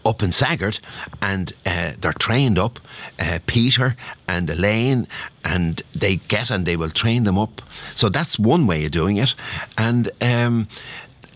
Up 0.05 0.21
in 0.21 0.31
Saggart, 0.31 0.79
and 1.19 1.51
uh, 1.65 1.93
they're 1.99 2.13
trained 2.13 2.59
up. 2.59 2.79
Uh, 3.19 3.39
Peter 3.47 3.95
and 4.27 4.47
Elaine, 4.47 5.07
and 5.43 5.81
they 5.93 6.17
get 6.17 6.51
and 6.51 6.63
they 6.67 6.75
will 6.75 6.91
train 6.91 7.23
them 7.23 7.39
up. 7.39 7.59
So 7.95 8.07
that's 8.07 8.37
one 8.37 8.67
way 8.67 8.85
of 8.85 8.91
doing 8.91 9.17
it. 9.17 9.33
And 9.75 10.11
um, 10.21 10.67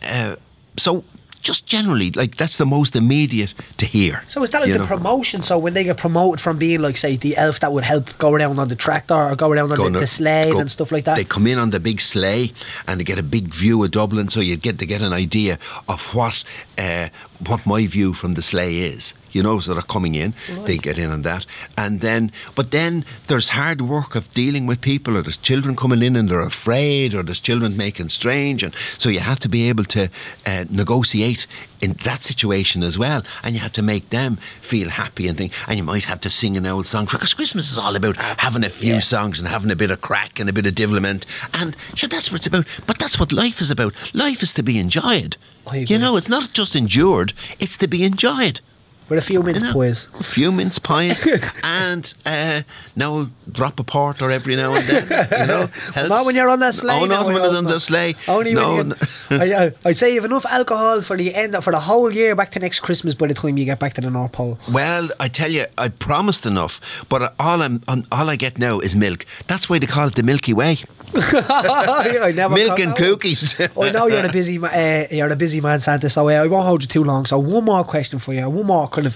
uh, 0.07 0.35
so 0.77 1.03
just 1.41 1.65
generally, 1.65 2.11
like 2.11 2.35
that's 2.35 2.57
the 2.57 2.65
most 2.65 2.95
immediate 2.95 3.53
to 3.77 3.85
hear. 3.85 4.23
So 4.27 4.43
is 4.43 4.49
that 4.51 4.61
like 4.61 4.71
the 4.71 4.79
know. 4.79 4.85
promotion? 4.85 5.41
So 5.41 5.57
when 5.57 5.73
they 5.73 5.83
get 5.83 5.97
promoted 5.97 6.41
from 6.41 6.57
being 6.57 6.81
like 6.81 6.97
say 6.97 7.15
the 7.15 7.37
elf 7.37 7.59
that 7.61 7.71
would 7.71 7.83
help 7.83 8.17
go 8.17 8.33
around 8.33 8.59
on 8.59 8.67
the 8.67 8.75
tractor 8.75 9.15
or 9.15 9.35
go 9.35 9.51
around 9.51 9.71
on 9.71 9.77
Going 9.77 9.93
the, 9.93 10.01
the 10.01 10.07
sled 10.07 10.51
go- 10.51 10.59
and 10.59 10.69
stuff 10.69 10.91
like 10.91 11.05
that? 11.05 11.15
They 11.15 11.23
come 11.23 11.47
in 11.47 11.57
on 11.57 11.69
the 11.69 11.79
big 11.79 12.01
sleigh 12.01 12.51
and 12.87 12.99
they 12.99 13.03
get 13.03 13.19
a 13.19 13.23
big 13.23 13.53
view 13.53 13.83
of 13.83 13.91
Dublin, 13.91 14.29
so 14.29 14.39
you 14.41 14.57
get 14.57 14.79
to 14.79 14.85
get 14.85 15.01
an 15.01 15.13
idea 15.13 15.57
of 15.87 16.13
what 16.13 16.43
uh, 16.77 17.09
what 17.47 17.65
my 17.65 17.87
view 17.87 18.13
from 18.13 18.33
the 18.33 18.41
sleigh 18.41 18.79
is. 18.79 19.13
You 19.38 19.44
know, 19.44 19.60
so 19.60 19.74
they're 19.75 19.84
coming 19.98 20.15
in, 20.15 20.34
they 20.65 20.77
get 20.79 20.98
in 20.98 21.12
on 21.12 21.22
that, 21.22 21.46
and 21.77 22.01
then, 22.01 22.32
but 22.56 22.72
then 22.72 23.06
there's 23.27 23.50
hard 23.50 23.82
work 23.82 24.15
of 24.15 24.24
dealing 24.34 24.65
with 24.65 24.82
people, 24.82 25.15
or 25.15 25.21
there's 25.21 25.38
children 25.38 25.76
coming 25.76 26.02
in 26.02 26.15
and 26.15 26.28
they're 26.30 26.39
afraid, 26.56 27.13
or 27.13 27.21
there's 27.21 27.39
children 27.39 27.78
making 27.78 28.10
strange, 28.10 28.63
and 28.63 28.73
so 28.97 29.10
you 29.10 29.19
have 29.19 29.38
to 29.45 29.50
be 29.50 29.69
able 29.69 29.84
to 29.84 30.10
uh, 30.47 30.65
negotiate 30.71 31.45
in 31.82 31.93
that 32.04 32.23
situation 32.23 32.82
as 32.82 32.97
well, 32.97 33.21
and 33.43 33.54
you 33.54 33.62
have 33.62 33.73
to 33.73 33.84
make 33.84 34.10
them 34.10 34.38
feel 34.60 34.89
happy 34.89 35.28
and 35.28 35.38
think, 35.38 35.54
and 35.67 35.78
you 35.78 35.84
might 35.84 36.06
have 36.06 36.19
to 36.21 36.30
sing 36.32 36.58
an 36.58 36.65
old 36.65 36.88
song 36.88 37.06
because 37.06 37.36
Christmas 37.36 37.71
is 37.71 37.78
all 37.78 37.95
about 37.95 38.15
having 38.39 38.63
a 38.63 38.69
few 38.69 38.93
Yeah. 38.95 39.00
songs 39.13 39.38
and 39.39 39.47
having 39.47 39.69
a 39.69 39.76
bit 39.76 39.91
of 39.91 40.02
crack 40.02 40.39
and 40.39 40.50
a 40.50 40.54
bit 40.54 40.65
of 40.65 40.73
divilment. 40.73 41.26
and 41.54 41.76
sure 41.93 42.10
that's 42.10 42.32
what 42.32 42.39
it's 42.39 42.47
about. 42.47 42.65
But 42.88 42.97
that's 42.97 43.19
what 43.19 43.32
life 43.32 43.62
is 43.62 43.69
about. 43.69 43.93
Life 44.15 44.41
is 44.41 44.54
to 44.54 44.63
be 44.63 44.80
enjoyed. 44.80 45.38
You 45.73 46.00
know, 46.00 46.15
it's 46.17 46.30
not 46.30 46.54
just 46.54 46.76
endured; 46.76 47.34
it's 47.60 47.78
to 47.78 47.88
be 47.88 48.04
enjoyed. 48.04 48.62
With 49.10 49.20
a 49.20 49.22
few 49.22 49.41
mince 49.41 49.62
You 49.62 49.67
know? 49.70 49.74
pies. 49.74 50.10
A 50.20 50.24
few 50.24 50.52
mince 50.52 50.80
pies 50.80 51.26
and 51.63 52.13
uh, 52.26 52.62
now 52.96 53.30
drop 53.52 53.80
a 53.80 53.84
porter 53.84 54.30
every 54.30 54.56
now 54.56 54.74
and 54.76 54.88
then. 54.88 55.04
You 55.41 55.48
know, 55.48 55.67
helps. 55.93 56.10
Not 56.10 56.26
when 56.26 56.36
you're 56.36 56.50
on 56.50 56.60
that 56.60 56.76
sleigh. 56.76 57.00
Oh, 57.02 57.06
not 57.06 57.26
when 57.26 57.38
it's 57.38 57.56
on 57.56 57.65
the 57.65 57.80
sleigh. 57.80 58.15
Only 58.28 58.54
no, 58.54 58.76
when 58.76 58.93
I, 59.32 59.65
I, 59.65 59.72
I'd 59.86 59.98
say 59.98 60.10
you 60.13 60.22
have 60.22 60.30
enough 60.30 60.46
alcohol 60.46 61.02
for 61.02 61.15
the 61.15 61.34
end 61.34 61.56
for 61.63 61.72
the 61.72 61.80
whole 61.80 62.12
year 62.13 62.36
back 62.36 62.52
to 62.52 62.60
next 62.60 62.82
Christmas 62.82 63.15
by 63.15 63.28
the 63.28 63.34
time 63.34 63.58
you 63.58 63.65
get 63.65 63.80
back 63.80 63.93
to 63.93 64.02
the 64.02 64.10
North 64.10 64.34
Pole. 64.34 64.60
Well, 64.72 65.10
I 65.20 65.28
tell 65.30 65.52
you, 65.52 65.65
I 65.78 65.88
promised 65.89 66.46
enough, 66.46 67.06
but 67.10 67.34
all 67.39 67.62
I'm 67.62 67.82
all 68.12 68.30
I 68.30 68.36
get 68.36 68.58
now 68.58 68.80
is 68.80 68.96
milk. 68.96 69.26
That's 69.48 69.70
why 69.70 69.80
they 69.80 69.88
call 69.88 70.08
it 70.10 70.15
the 70.15 70.24
Milky 70.24 70.54
Way. 70.54 70.80
I 71.15 72.32
never 72.36 72.54
Milk 72.54 72.80
and 72.80 72.96
cookies. 72.96 73.56
I 73.60 73.91
know 73.91 74.08
you're 74.08 74.26
a 74.26 74.32
busy 74.32 74.58
ma- 74.58 74.67
uh, 74.67 75.08
you're 75.10 75.32
a 75.32 75.36
busy 75.36 75.62
man, 75.62 75.80
Santa. 75.80 76.10
So 76.10 76.28
uh, 76.30 76.34
I 76.34 76.48
won't 76.48 76.65
hold 76.65 76.82
you 76.82 76.88
too 76.88 77.04
long. 77.04 77.26
So 77.26 77.39
one 77.39 77.63
more 77.65 77.84
question 77.84 78.20
for 78.20 78.34
you. 78.34 78.50
One 78.50 78.65
more 78.67 78.88
kind 78.89 79.08
of. 79.08 79.15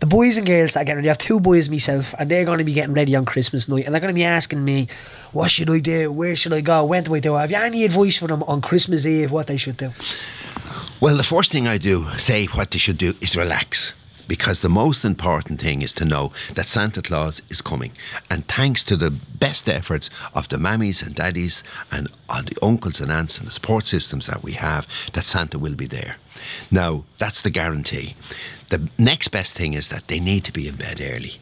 The 0.00 0.06
boys 0.06 0.38
and 0.38 0.46
girls 0.46 0.72
that 0.72 0.80
are 0.80 0.84
getting 0.84 0.96
ready, 0.96 1.08
I 1.08 1.10
have 1.10 1.18
two 1.18 1.40
boys 1.40 1.68
myself, 1.68 2.14
and 2.18 2.30
they're 2.30 2.46
going 2.46 2.56
to 2.56 2.64
be 2.64 2.72
getting 2.72 2.94
ready 2.94 3.14
on 3.14 3.26
Christmas 3.26 3.68
night, 3.68 3.84
and 3.84 3.94
they're 3.94 4.00
going 4.00 4.14
to 4.14 4.18
be 4.18 4.24
asking 4.24 4.64
me, 4.64 4.88
"What 5.32 5.50
should 5.50 5.68
I 5.68 5.78
do? 5.80 6.10
Where 6.10 6.34
should 6.34 6.54
I 6.54 6.62
go? 6.62 6.86
When 6.86 7.04
do 7.04 7.14
I 7.14 7.20
do 7.20 7.36
it?" 7.36 7.40
Have 7.40 7.50
you 7.50 7.58
any 7.58 7.84
advice 7.84 8.16
for 8.16 8.26
them 8.26 8.42
on 8.44 8.62
Christmas 8.62 9.04
Eve? 9.04 9.30
What 9.30 9.46
they 9.46 9.58
should 9.58 9.76
do? 9.76 9.92
Well, 11.00 11.18
the 11.18 11.24
first 11.24 11.52
thing 11.52 11.68
I 11.68 11.76
do 11.76 12.06
say 12.16 12.46
what 12.46 12.70
they 12.70 12.78
should 12.78 12.96
do 12.96 13.14
is 13.20 13.36
relax. 13.36 13.92
Because 14.30 14.60
the 14.60 14.68
most 14.68 15.04
important 15.04 15.60
thing 15.60 15.82
is 15.82 15.92
to 15.94 16.04
know 16.04 16.30
that 16.54 16.66
Santa 16.66 17.02
Claus 17.02 17.42
is 17.50 17.60
coming. 17.60 17.90
And 18.30 18.46
thanks 18.46 18.84
to 18.84 18.96
the 18.96 19.10
best 19.10 19.68
efforts 19.68 20.08
of 20.32 20.48
the 20.48 20.56
mammies 20.56 21.04
and 21.04 21.16
daddies 21.16 21.64
and 21.90 22.06
the 22.28 22.56
uncles 22.62 23.00
and 23.00 23.10
aunts 23.10 23.38
and 23.38 23.48
the 23.48 23.50
support 23.50 23.86
systems 23.86 24.28
that 24.28 24.44
we 24.44 24.52
have, 24.52 24.86
that 25.14 25.24
Santa 25.24 25.58
will 25.58 25.74
be 25.74 25.88
there. 25.88 26.18
Now, 26.70 27.06
that's 27.18 27.42
the 27.42 27.50
guarantee. 27.50 28.14
The 28.68 28.88
next 28.96 29.28
best 29.30 29.56
thing 29.56 29.74
is 29.74 29.88
that 29.88 30.06
they 30.06 30.20
need 30.20 30.44
to 30.44 30.52
be 30.52 30.68
in 30.68 30.76
bed 30.76 31.00
early 31.00 31.40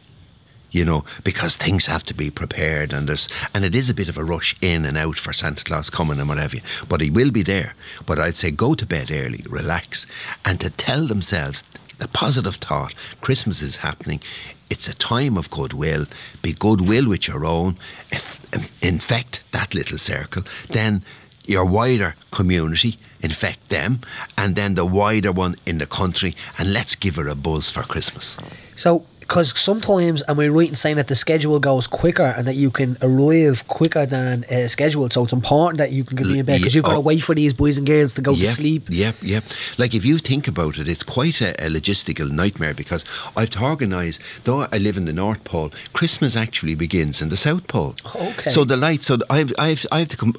you 0.71 0.85
know, 0.85 1.03
because 1.23 1.55
things 1.55 1.87
have 1.87 2.03
to 2.03 2.13
be 2.13 2.29
prepared 2.29 2.93
and 2.93 3.09
there's 3.09 3.27
and 3.55 3.65
it 3.65 3.73
is 3.73 3.89
a 3.89 3.93
bit 3.93 4.07
of 4.07 4.17
a 4.17 4.23
rush 4.23 4.55
in 4.61 4.85
and 4.85 4.99
out 4.99 5.17
for 5.17 5.33
Santa 5.33 5.63
Claus 5.63 5.89
coming 5.89 6.19
and 6.19 6.29
whatever. 6.29 6.57
But 6.87 7.01
he 7.01 7.09
will 7.09 7.31
be 7.31 7.41
there. 7.41 7.73
But 8.05 8.19
I'd 8.19 8.37
say 8.37 8.51
go 8.51 8.75
to 8.75 8.85
bed 8.85 9.09
early, 9.09 9.43
relax, 9.49 10.05
and 10.45 10.59
to 10.59 10.69
tell 10.69 11.07
themselves 11.07 11.63
the 11.99 12.07
positive 12.07 12.55
thought, 12.55 12.93
Christmas 13.21 13.61
is 13.61 13.77
happening. 13.77 14.21
It's 14.69 14.87
a 14.87 14.93
time 14.93 15.37
of 15.37 15.49
goodwill. 15.49 16.05
Be 16.41 16.53
goodwill 16.53 17.07
with 17.07 17.27
your 17.27 17.45
own. 17.45 17.77
If- 18.11 18.39
infect 18.81 19.41
that 19.51 19.73
little 19.73 19.97
circle. 19.97 20.43
Then 20.69 21.03
your 21.45 21.65
wider 21.65 22.15
community, 22.31 22.97
infect 23.21 23.69
them, 23.69 24.01
and 24.37 24.55
then 24.55 24.75
the 24.75 24.85
wider 24.85 25.31
one 25.31 25.55
in 25.65 25.77
the 25.77 25.85
country, 25.85 26.35
and 26.57 26.73
let's 26.73 26.95
give 26.95 27.15
her 27.15 27.27
a 27.27 27.35
buzz 27.35 27.69
for 27.69 27.83
Christmas. 27.83 28.37
So 28.75 29.05
because 29.29 29.57
sometimes, 29.59 30.23
am 30.27 30.39
I 30.39 30.47
right 30.47 30.67
in 30.67 30.75
saying 30.75 30.95
that 30.95 31.07
the 31.07 31.13
schedule 31.13 31.59
goes 31.59 31.85
quicker 31.85 32.25
and 32.25 32.47
that 32.47 32.55
you 32.55 32.71
can 32.71 32.97
arrive 32.99 33.67
quicker 33.67 34.07
than 34.07 34.43
uh, 34.45 34.67
scheduled? 34.67 35.13
So 35.13 35.23
it's 35.23 35.33
important 35.33 35.77
that 35.77 35.91
you 35.91 36.03
can 36.03 36.17
be 36.17 36.39
in 36.39 36.45
bed 36.45 36.57
because 36.57 36.73
Yeah, 36.73 36.79
you've 36.79 36.85
got 36.85 36.93
to 36.95 36.99
wait 36.99 37.19
for 37.19 37.35
these 37.35 37.53
boys 37.53 37.77
and 37.77 37.85
girls 37.85 38.13
to 38.13 38.21
go 38.23 38.33
to 38.33 38.47
sleep. 38.47 38.87
Yep, 38.89 39.17
yep. 39.21 39.43
Like 39.77 39.93
if 39.93 40.03
you 40.03 40.17
think 40.17 40.47
about 40.47 40.79
it, 40.79 40.87
it's 40.87 41.03
quite 41.03 41.41
a, 41.41 41.51
a 41.63 41.69
logistical 41.69 42.31
nightmare 42.31 42.73
because 42.73 43.05
I've 43.37 43.51
to 43.51 43.63
organise. 43.63 44.17
Though 44.45 44.65
I 44.71 44.79
live 44.79 44.97
in 44.97 45.05
the 45.05 45.13
North 45.13 45.43
Pole, 45.43 45.71
Christmas 45.93 46.35
actually 46.35 46.73
begins 46.73 47.21
in 47.21 47.29
the 47.29 47.37
South 47.37 47.67
Pole. 47.67 47.95
Okay. 48.15 48.49
So 48.49 48.63
the 48.63 48.77
lights. 48.77 49.05
So 49.05 49.19
I've 49.29 49.53
I've 49.59 49.85
I 49.91 49.99
have 49.99 50.09
to 50.09 50.17
come. 50.17 50.33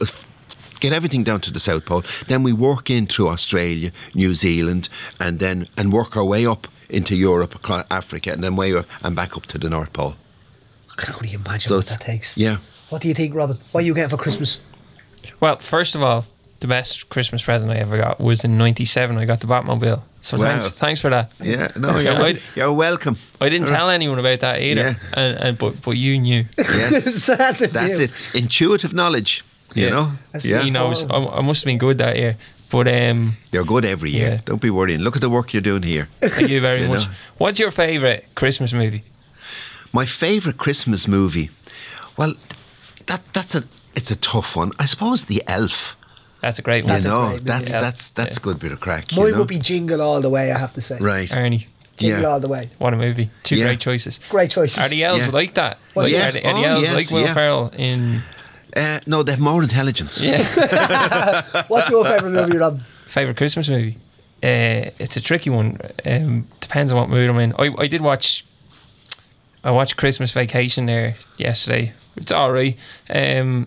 Get 0.81 0.93
everything 0.93 1.23
down 1.23 1.43
to 1.43 1.53
the 1.53 1.61
South 1.61 1.85
Pole. 1.85 2.03
Then 2.27 2.43
we 2.43 2.53
work 2.53 2.91
in 2.91 3.07
through 3.07 3.29
Australia, 3.29 3.93
New 4.15 4.35
Zealand, 4.35 4.89
and 5.21 5.39
then 5.39 5.69
and 5.77 5.93
work 5.93 6.17
our 6.17 6.25
way 6.25 6.45
up 6.45 6.67
into 6.91 7.15
Europe, 7.17 7.55
across 7.55 7.85
Africa, 7.91 8.33
and 8.33 8.43
then 8.43 8.57
way 8.57 8.75
up 8.75 8.87
and 9.03 9.15
back 9.17 9.37
up 9.37 9.47
to 9.47 9.59
the 9.59 9.69
North 9.69 9.93
Pole. 9.93 10.15
I 10.91 11.03
can 11.03 11.15
only 11.15 11.33
imagine 11.33 11.69
So 11.69 11.77
what 11.77 11.87
that 11.87 12.01
takes. 12.01 12.37
Yeah. 12.37 12.59
What 12.91 13.03
do 13.03 13.09
you 13.09 13.15
think, 13.15 13.35
Robin? 13.35 13.57
What 13.73 13.83
are 13.83 13.87
you 13.87 13.95
getting 13.95 14.11
for 14.11 14.17
Christmas? 14.17 14.63
Well, 15.41 15.57
first 15.59 15.95
of 15.95 16.03
all, 16.03 16.27
the 16.61 16.67
best 16.67 17.09
Christmas 17.09 17.43
present 17.43 17.71
I 17.71 17.77
ever 17.77 17.97
got 17.97 18.21
was 18.21 18.45
in 18.45 18.59
'97. 18.59 19.17
I 19.17 19.25
got 19.25 19.41
the 19.41 19.47
Batmobile. 19.47 20.03
So 20.23 20.37
Wow. 20.37 20.45
thanks, 20.59 20.69
thanks 20.79 21.01
for 21.01 21.09
that. 21.11 21.33
Yeah, 21.41 21.69
no, 21.77 21.99
you're, 21.99 22.13
I'd- 22.23 22.43
you're 22.57 22.73
welcome. 22.73 23.17
I 23.41 23.49
didn't 23.49 23.69
tell 23.69 23.89
anyone 23.89 24.19
about 24.19 24.41
that 24.41 24.61
either, 24.61 24.81
Yeah. 24.83 24.95
and, 25.15 25.39
and 25.39 25.59
but 25.59 25.81
but 25.81 25.93
you 25.93 26.19
knew. 26.19 26.45
Yes, 26.59 27.27
that's 27.27 27.61
knew. 27.99 28.05
it. 28.05 28.13
Intuitive 28.35 28.93
knowledge. 28.93 29.43
You 29.75 29.85
Yeah. 29.85 29.91
know, 29.91 30.13
That's 30.33 30.45
yeah. 30.45 30.63
He 30.63 30.71
knows. 30.71 31.05
I, 31.09 31.17
I 31.17 31.41
must 31.43 31.63
have 31.63 31.67
been 31.67 31.79
good 31.79 31.97
that 31.99 32.17
year. 32.17 32.37
But 32.71 32.87
um, 32.89 33.37
You're 33.53 33.65
good 33.65 33.85
every 33.85 34.11
year. 34.11 34.29
Yeah. 34.35 34.41
Don't 34.45 34.61
be 34.63 34.71
worrying. 34.71 35.01
Look 35.01 35.17
at 35.17 35.21
the 35.23 35.29
work 35.31 35.53
you're 35.53 35.61
doing 35.63 35.83
here. 35.83 36.09
thank 36.23 36.49
you 36.51 36.61
very 36.61 36.83
You 36.83 36.89
much. 36.89 37.07
know. 37.07 37.13
What's 37.39 37.59
your 37.59 37.71
favourite 37.73 38.33
Christmas 38.35 38.73
movie? 38.73 39.03
My 39.93 40.07
favourite 40.07 40.57
Christmas 40.59 41.09
movie. 41.09 41.51
Well, 42.17 42.35
that 43.07 43.21
that's 43.33 43.55
a 43.57 43.65
it's 43.97 44.11
a 44.11 44.17
tough 44.17 44.55
one. 44.57 44.71
I 44.79 44.87
suppose 44.87 45.25
The 45.25 45.43
Elf. 45.49 45.97
That's 46.41 46.59
a 46.59 46.63
great 46.63 46.87
That's 46.87 47.05
one. 47.05 47.13
a 47.13 47.17
you 47.17 47.21
know, 47.23 47.29
great 47.29 47.33
movie. 47.41 47.45
that's 47.45 47.73
Yeah. 47.73 47.81
that's 47.81 48.09
that's 48.11 48.37
a 48.37 48.41
good 48.41 48.59
bit 48.61 48.73
of 48.73 48.79
crack. 48.81 49.13
Mine 49.17 49.27
you 49.27 49.33
know? 49.33 49.39
would 49.41 49.49
be 49.49 49.59
Jingle 49.59 50.01
All 50.01 50.21
the 50.21 50.31
Way, 50.31 50.53
I 50.53 50.59
have 50.59 50.73
to 50.75 50.81
say. 50.81 50.99
right. 51.01 51.31
Ernie. 51.35 51.67
Jingle 51.97 52.23
Yeah. 52.23 52.29
All 52.29 52.41
the 52.41 52.49
Way. 52.49 52.71
What 52.79 52.95
a 52.95 52.97
movie. 52.97 53.31
Two 53.43 53.57
Yeah. 53.57 53.65
great 53.65 53.81
choices. 53.81 54.21
Great 54.31 54.51
choices. 54.53 54.79
Are 54.79 54.89
the 54.89 55.03
elves 55.05 55.27
Yeah. 55.27 55.33
like 55.33 55.55
that? 55.55 55.79
Well, 55.95 56.05
like, 56.07 56.13
yeah. 56.15 56.29
Are 56.29 56.33
the, 56.33 56.47
are 56.49 56.55
the 56.55 56.61
Oh, 56.61 56.71
elves 56.71 56.83
yes, 56.83 56.95
like 56.95 57.11
Will 57.11 57.23
yeah. 57.27 57.35
Ferrell 57.35 57.73
in 57.77 58.23
Uh, 58.77 59.01
no, 59.07 59.23
they 59.23 59.33
have 59.33 59.41
more 59.41 59.63
intelligence. 59.63 60.21
yeah. 60.21 60.43
What's 61.69 61.91
your 61.91 62.05
favourite 62.05 62.33
movie, 62.33 62.59
Rob? 62.59 62.81
Favorite 62.83 63.37
Christmas 63.37 63.69
movie? 63.69 63.97
Uh, 64.43 64.91
it's 64.99 65.17
a 65.17 65.21
tricky 65.21 65.51
one. 65.51 65.79
Um, 66.07 66.47
depends 66.61 66.93
on 66.93 66.99
what 66.99 67.09
mood 67.11 67.29
I'm 67.29 67.39
in. 67.39 67.53
I, 67.59 67.75
I 67.79 67.87
did 67.87 68.01
watch. 68.01 68.45
I 69.63 69.71
watched 69.71 69.97
Christmas 69.97 70.33
Vacation 70.33 70.87
there 70.87 71.17
yesterday. 71.37 71.93
It's 72.17 72.33
all 72.33 72.51
right. 72.53 72.77
Um, 73.11 73.67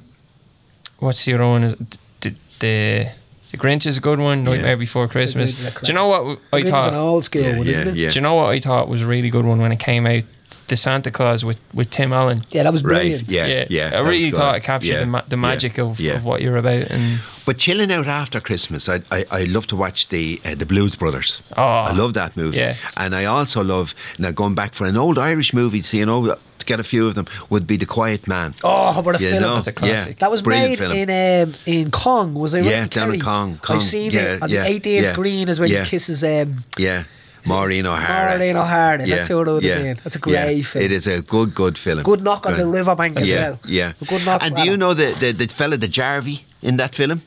what's 0.99 1.27
your 1.27 1.41
own? 1.41 1.63
Is 1.63 1.75
the 2.21 2.33
the, 2.59 3.09
the 3.51 3.57
Grinch 3.57 3.85
is 3.85 3.97
a 3.97 4.01
good 4.01 4.19
one. 4.19 4.43
Nightmare 4.43 4.71
Yeah. 4.71 4.75
Before 4.75 5.07
Christmas. 5.07 5.53
Grinch 5.53 5.59
is 5.59 5.75
a 5.77 5.79
Do 5.81 5.87
you 5.87 5.93
know 5.93 6.07
what 6.07 6.39
I 6.51 6.61
Grinch 6.61 6.63
is 6.63 6.69
thought? 6.71 6.89
an 6.89 6.95
old 6.95 7.25
school 7.25 7.41
Yeah, 7.43 7.57
one, 7.57 7.65
yeah, 7.67 7.71
isn't 7.73 7.87
it? 7.89 7.95
yeah. 7.95 8.09
Do 8.09 8.15
you 8.15 8.21
know 8.21 8.35
what 8.35 8.49
I 8.49 8.59
thought 8.59 8.87
was 8.87 9.01
a 9.03 9.07
really 9.07 9.29
good 9.29 9.45
one 9.45 9.59
when 9.59 9.71
it 9.71 9.79
came 9.79 10.07
out? 10.07 10.23
The 10.67 10.78
Santa 10.78 11.12
Claus 11.12 11.43
with, 11.43 11.60
with 11.73 11.89
Tim 11.89 12.13
Allen. 12.13 12.43
Yeah, 12.49 12.63
that 12.63 12.71
was 12.71 12.84
Right. 12.84 12.93
brilliant. 13.02 13.30
Yeah. 13.30 13.65
Yeah. 13.69 13.91
I 13.93 13.99
really 13.99 14.32
thought 14.32 14.56
it 14.56 14.63
captured 14.63 14.88
Yeah, 14.93 14.99
the, 15.02 15.06
ma- 15.06 15.21
the 15.28 15.36
yeah, 15.36 15.41
magic 15.41 15.78
of, 15.78 15.99
yeah. 15.99 16.13
of 16.15 16.23
what 16.23 16.41
you're 16.41 16.56
about. 16.58 16.89
And 16.89 17.19
But 17.45 17.58
chilling 17.58 17.91
out 17.91 18.08
after 18.08 18.39
Christmas, 18.39 18.88
I 18.88 19.02
I, 19.12 19.26
I 19.30 19.43
love 19.43 19.67
to 19.67 19.76
watch 19.76 20.08
the 20.08 20.39
uh, 20.45 20.56
the 20.56 20.65
Blues 20.65 20.95
Brothers. 20.95 21.41
Oh, 21.58 21.62
I 21.62 21.91
love 21.91 22.13
that 22.13 22.38
movie. 22.38 22.58
yeah. 22.58 22.76
And 22.95 23.13
I 23.13 23.26
also 23.26 23.62
love 23.63 23.93
now 24.17 24.32
going 24.32 24.56
back 24.56 24.73
for 24.73 24.86
an 24.88 24.95
old 24.97 25.17
Irish 25.17 25.54
movie. 25.54 25.82
To, 25.82 25.97
you 25.97 26.06
know, 26.06 26.36
to 26.60 26.65
get 26.65 26.80
a 26.80 26.84
few 26.84 27.08
of 27.08 27.15
them 27.15 27.26
would 27.49 27.67
be 27.67 27.76
The 27.78 27.86
Quiet 27.86 28.26
Man. 28.28 28.54
Oh, 28.63 29.02
what 29.02 29.19
a 29.19 29.23
You 29.23 29.32
film. 29.32 29.41
know? 29.43 29.56
That's 29.56 29.67
a 29.67 29.73
classic. 29.73 30.08
Yeah. 30.12 30.19
That 30.19 30.32
was 30.32 30.41
Brilliant 30.41 30.80
made 30.80 30.80
film. 30.80 31.10
in 31.10 31.49
um, 31.49 31.56
in 31.65 31.91
Cong, 31.91 32.34
was 32.36 32.54
it? 32.54 32.63
Yeah, 32.63 32.84
in 32.84 32.89
down 32.89 33.13
in 33.13 33.19
Cong, 33.19 33.58
Cong. 33.58 33.76
I've 33.76 33.84
seen 33.84 34.12
Yeah, 34.12 34.36
it 34.36 34.41
on 34.41 34.49
yeah, 34.49 34.63
the 34.63 34.80
88th 34.80 35.02
yeah, 35.04 35.13
green 35.13 35.49
is 35.49 35.60
where 35.60 35.67
yeah. 35.67 35.84
he 35.84 35.89
kisses 35.89 36.23
um, 36.23 36.62
Yeah. 36.78 37.04
Maureen 37.47 37.86
O'Hara. 37.86 38.38
Maureen 38.38 38.58
O'Hara. 38.58 39.06
That's 39.06 39.27
who 39.27 39.41
it 39.41 39.47
would 39.47 39.63
have 39.63 39.84
been. 39.84 39.99
That's 40.03 40.15
a 40.15 40.19
great 40.19 40.58
yeah. 40.58 40.63
film. 40.63 40.86
It 40.86 40.91
is 40.91 41.08
a 41.08 41.21
good, 41.21 41.53
good 41.53 41.77
film. 41.77 42.03
Good 42.03 42.23
knock 42.23 42.45
on 42.45 42.58
the 42.58 42.67
riverbank 42.67 43.17
as 43.17 43.29
yeah, 43.29 43.36
well. 43.36 43.60
Yeah. 43.65 43.93
A 44.01 44.06
good 44.06 44.25
knock. 44.25 44.43
And 44.43 44.56
do 44.56 44.63
you 44.63 44.77
know 44.77 44.93
the, 44.93 45.15
the, 45.19 45.32
the 45.32 45.47
fella, 45.47 45.77
the 45.77 45.88
Jarvey, 45.88 46.41
in 46.62 46.77
that 46.77 46.95
film? 46.95 47.21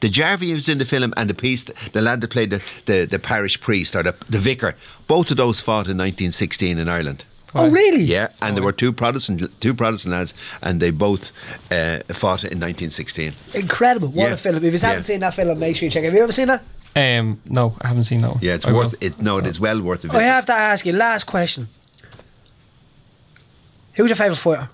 The 0.00 0.10
Jarvey 0.10 0.52
was 0.52 0.68
in 0.68 0.78
the 0.78 0.84
film, 0.84 1.14
and 1.16 1.30
the 1.30 1.34
priest, 1.34 1.70
the 1.92 2.02
lad 2.02 2.20
that 2.20 2.28
played 2.30 2.50
the, 2.50 2.62
the, 2.84 3.06
the 3.06 3.18
parish 3.18 3.60
priest 3.60 3.96
or 3.96 4.02
the, 4.02 4.14
the 4.28 4.38
vicar, 4.38 4.74
both 5.06 5.30
of 5.30 5.38
those 5.38 5.60
fought 5.60 5.86
in 5.86 5.96
1916 5.96 6.78
in 6.78 6.88
Ireland. 6.88 7.24
Oh, 7.54 7.70
really? 7.70 8.02
Yeah, 8.02 8.28
and 8.42 8.56
there 8.56 8.64
were 8.64 8.72
two 8.72 8.92
Protestant 8.92 9.48
two 9.60 9.74
Protestant 9.74 10.12
lads, 10.12 10.34
and 10.60 10.80
they 10.80 10.90
both 10.90 11.30
uh, 11.70 12.00
fought 12.12 12.42
in 12.42 12.58
1916. 12.58 13.32
Incredible. 13.54 14.08
What 14.08 14.26
Yeah. 14.26 14.34
a 14.34 14.36
film. 14.36 14.56
If 14.56 14.64
you 14.64 14.70
haven't 14.72 14.82
Yeah. 14.82 15.02
seen 15.02 15.20
that 15.20 15.34
film, 15.34 15.58
make 15.58 15.76
sure 15.76 15.86
you 15.86 15.90
check 15.90 16.02
it. 16.02 16.06
Have 16.06 16.14
you 16.14 16.22
ever 16.22 16.32
seen 16.32 16.48
that? 16.48 16.64
Um, 16.96 17.40
no, 17.46 17.76
I 17.80 17.88
haven't 17.88 18.04
seen 18.04 18.20
that 18.22 18.30
one. 18.30 18.38
Yeah, 18.42 18.54
it's 18.54 18.66
I 18.66 18.72
worth 18.72 18.92
will. 19.00 19.06
it. 19.08 19.20
No, 19.20 19.38
it 19.38 19.46
is 19.46 19.58
well 19.60 19.80
worth 19.80 20.04
a 20.04 20.08
visit. 20.08 20.18
I 20.20 20.22
have 20.24 20.46
to 20.46 20.52
ask 20.52 20.84
you, 20.86 20.92
last 20.92 21.24
question. 21.24 21.68
Who's 23.94 24.08
your 24.08 24.16
favourite 24.16 24.38
fighter? 24.38 24.70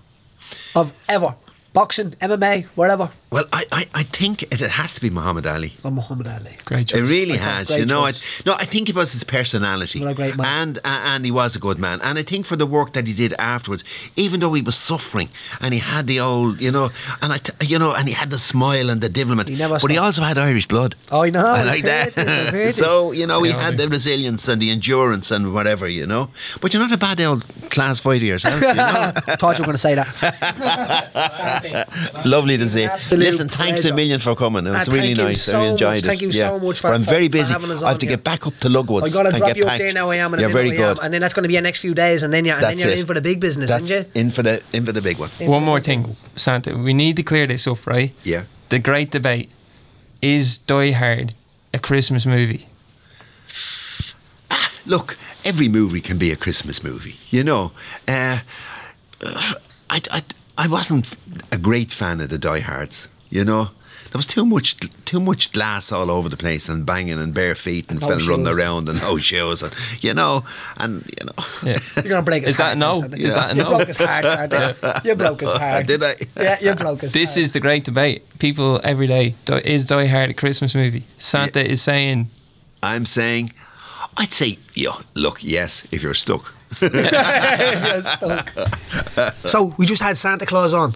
Of 0.75 0.93
ever? 1.09 1.35
Boxing, 1.73 2.13
MMA, 2.13 2.65
whatever? 2.75 3.11
Well, 3.33 3.45
I, 3.53 3.65
I, 3.71 3.87
I 3.95 4.03
think 4.03 4.43
it, 4.43 4.61
it 4.61 4.71
has 4.71 4.95
to 4.97 5.01
be 5.01 5.09
Muhammad 5.09 5.47
Ali. 5.47 5.73
Or 5.85 5.93
Muhammad 5.93 6.27
Ali. 6.27 6.57
Great 6.65 6.89
choice. 6.89 6.99
It 6.99 7.05
really 7.05 7.35
I 7.35 7.43
has, 7.43 7.71
you 7.71 7.87
know. 7.87 8.05
I, 8.05 8.13
no, 8.45 8.55
I 8.55 8.65
think 8.65 8.89
it 8.89 8.97
was 8.97 9.13
his 9.13 9.23
personality, 9.23 10.01
What 10.01 10.11
a 10.11 10.15
great 10.15 10.37
man. 10.37 10.47
and 10.47 10.79
uh, 10.79 11.03
and 11.13 11.25
he 11.25 11.31
was 11.31 11.55
a 11.55 11.61
good 11.61 11.79
man. 11.79 12.01
And 12.03 12.19
I 12.19 12.25
think 12.25 12.45
for 12.45 12.57
the 12.57 12.67
work 12.67 12.93
that 12.95 13.07
he 13.07 13.13
did 13.15 13.33
afterwards, 13.39 13.85
even 14.17 14.41
though 14.41 14.53
he 14.53 14.63
was 14.63 14.77
suffering, 14.77 15.29
and 15.61 15.73
he 15.73 15.79
had 15.79 16.09
the 16.09 16.19
old, 16.19 16.61
you 16.61 16.73
know, 16.73 16.91
and 17.23 17.33
I, 17.33 17.39
t- 17.39 17.53
you 17.67 17.79
know, 17.79 17.95
and 17.95 18.09
he 18.09 18.15
had 18.15 18.31
the 18.31 18.39
smile 18.39 18.91
and 18.91 19.01
the 19.01 19.09
devilment, 19.09 19.49
He 19.49 19.55
never 19.55 19.79
but 19.79 19.91
he 19.93 19.97
also 19.99 20.23
had 20.23 20.37
Irish 20.37 20.67
blood. 20.67 20.97
Oh, 21.13 21.23
I 21.23 21.31
know. 21.31 21.47
I 21.47 21.63
like 21.63 21.85
I've 21.85 22.15
heard 22.15 22.27
that. 22.27 22.51
this. 22.53 22.77
so 22.77 23.13
you 23.13 23.27
know, 23.29 23.45
he 23.45 23.53
had 23.53 23.79
the 23.79 23.89
resilience 23.89 24.49
and 24.49 24.61
the 24.61 24.71
endurance 24.71 25.31
and 25.31 25.55
whatever, 25.55 25.87
you 25.87 26.05
know. 26.05 26.31
But 26.61 26.75
you're 26.75 26.83
not 26.83 26.91
a 26.93 26.99
bad 26.99 27.21
old 27.21 27.45
class 27.71 28.01
fighter 28.01 28.25
yourself, 28.25 28.61
you 28.61 28.75
know. 28.75 29.13
Thought 29.39 29.59
you 29.59 29.63
were 29.63 29.67
going 29.67 29.75
to 29.75 29.79
say 29.79 29.95
that. 29.95 30.09
Lovely 32.27 32.59
to 32.59 32.69
see. 32.69 32.85
Absolute 32.85 33.20
Listen, 33.21 33.49
thanks 33.49 33.85
a 33.85 33.95
million 33.95 34.19
for 34.21 34.35
coming. 34.35 34.67
It 34.67 34.71
was 34.71 34.89
Ah, 34.89 34.93
really 34.93 35.15
nice. 35.15 35.43
so 35.43 35.61
I 35.61 35.67
enjoyed 35.67 35.89
much. 35.97 36.05
it. 36.05 36.07
Thank 36.07 36.21
you 36.23 36.31
yeah. 36.31 36.51
so 36.51 36.59
much 36.67 36.79
for- 36.81 36.89
But 36.89 36.95
I'm 36.95 37.05
for- 37.05 37.11
very 37.11 37.29
for 37.29 37.33
busy. 37.33 37.53
having 37.53 37.71
us 37.71 37.83
I 37.83 37.89
have 37.91 37.99
to 38.01 38.07
here. 38.07 38.17
get 38.17 38.25
back 38.25 38.47
up 38.47 38.59
to 38.61 38.69
Lugwoods. 38.69 39.05
I've 39.07 39.13
got 39.13 39.23
to 39.25 39.29
and 39.31 39.39
drop 39.39 39.49
get 39.51 39.57
you 39.57 39.65
up 39.65 39.69
packed. 39.71 39.83
there 39.85 39.93
now. 39.93 40.11
I 40.11 40.17
am, 40.17 40.33
and 40.35 40.41
You're 40.41 40.51
very 40.51 40.71
good. 40.71 40.99
and 41.03 41.13
then 41.15 41.21
that's 41.21 41.35
going 41.35 41.45
to 41.45 41.49
be 41.49 41.55
your 41.55 41.63
next 41.63 41.81
few 41.81 41.95
days, 41.95 42.23
and 42.23 42.33
then 42.33 42.45
you're, 42.45 42.57
and 42.57 42.65
then 42.65 42.79
you're 42.79 42.91
in 42.91 43.07
for 43.07 43.15
the 43.15 43.21
big 43.21 43.41
business, 43.41 43.71
That's 43.71 43.85
isn't 43.85 44.07
you? 44.15 44.21
in 44.21 44.31
for 44.31 44.43
the 44.43 44.63
in 44.73 44.85
for 44.87 44.93
the 44.93 45.03
big 45.03 45.19
one. 45.19 45.31
One 45.41 45.63
more 45.65 45.81
thing, 45.81 46.15
Santa. 46.37 46.77
We 46.77 46.93
need 46.95 47.17
to 47.17 47.23
clear 47.23 47.47
this 47.47 47.67
up, 47.67 47.87
right? 47.87 48.13
Yeah. 48.25 48.43
The 48.71 48.79
great 48.79 49.11
debate 49.11 49.49
is 50.23 50.59
Die 50.59 50.93
Hard 50.93 51.35
a 51.73 51.79
Christmas 51.79 52.27
movie? 52.27 52.67
Look, 54.87 55.19
every 55.45 55.69
movie 55.69 56.01
can 56.01 56.19
be 56.19 56.31
a 56.33 56.37
Christmas 56.37 56.83
movie. 56.83 57.17
You 57.31 57.45
know, 57.45 57.73
uh, 58.09 58.41
I, 59.91 60.01
I 60.11 60.23
I 60.57 60.67
wasn't 60.69 61.07
a 61.53 61.59
great 61.59 61.93
fan 61.93 62.21
of 62.21 62.31
the 62.31 62.39
Die 62.39 62.61
Hards. 62.61 63.07
You 63.31 63.45
know. 63.45 63.71
There 64.13 64.19
was 64.19 64.27
too 64.27 64.45
much, 64.45 64.77
too 65.05 65.21
much 65.21 65.53
glass 65.53 65.93
all 65.93 66.11
over 66.11 66.29
the 66.29 66.37
place, 66.37 66.69
and 66.69 66.85
banging, 66.85 67.21
and 67.21 67.33
bare 67.33 67.55
feet, 67.55 67.89
and 67.93 68.01
No 68.01 68.09
fellas 68.09 68.27
running 68.27 68.49
around, 68.49 68.89
and 68.89 69.01
no 69.01 69.19
shoes, 69.19 69.63
and 69.63 69.73
you 70.01 70.15
know, 70.15 70.43
and 70.79 71.05
you 71.21 71.27
know. 71.27 71.45
Yeah. 71.63 71.79
You're 71.95 72.03
going 72.15 72.17
to 72.17 72.23
break 72.23 72.43
his 72.43 72.53
Is 72.53 72.57
that 72.57 72.77
no? 72.77 73.01
Santa. 73.01 73.17
Is 73.17 73.35
that 73.35 73.53
a 73.53 73.55
You 73.55 73.63
no? 73.63 73.69
broke 73.71 73.87
his 73.87 73.97
heart, 73.99 74.25
Santa. 74.25 75.01
You 75.05 75.15
broke 75.15 75.41
his 75.43 75.53
heart. 75.53 75.87
Did 75.87 76.03
I? 76.03 76.17
Yeah, 76.37 76.59
you 76.61 76.75
broke 76.75 77.03
his 77.03 77.13
This 77.13 77.35
heart. 77.37 77.43
is 77.43 77.53
the 77.53 77.61
great 77.61 77.85
debate. 77.85 78.25
People 78.41 78.81
every 78.83 79.07
day 79.07 79.37
di- 79.45 79.61
is 79.65 79.87
Die 79.87 80.07
Hard 80.07 80.31
a 80.31 80.35
Christmas 80.35 80.75
movie? 80.75 81.05
Santa 81.19 81.65
is 81.65 81.81
saying 81.81 82.31
I'm 82.83 83.07
saying, 83.07 83.53
I'd 84.17 84.33
say, 84.33 84.59
yeah, 84.75 84.97
look, 85.15 85.39
yes, 85.45 85.87
if 85.93 86.03
you're 86.03 86.15
stuck. 86.15 86.53
You're 86.81 88.03
stuck. 88.03 88.51
so 89.47 89.73
we 89.79 89.87
just 89.87 90.03
had 90.03 90.17
Santa 90.17 90.47
Claus 90.47 90.75
on. 90.75 90.95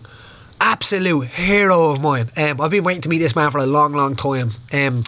Absolute 0.61 1.27
hero 1.29 1.90
of 1.90 2.01
mine. 2.01 2.31
Um, 2.37 2.61
I've 2.61 2.71
been 2.71 2.85
waiting 2.85 3.03
to 3.03 3.09
meet 3.09 3.19
this 3.19 3.37
man 3.37 3.51
for 3.51 3.59
a 3.59 3.67
long, 3.67 3.93
long 3.93 4.14
time. 4.17 4.51
Um, 4.73 5.03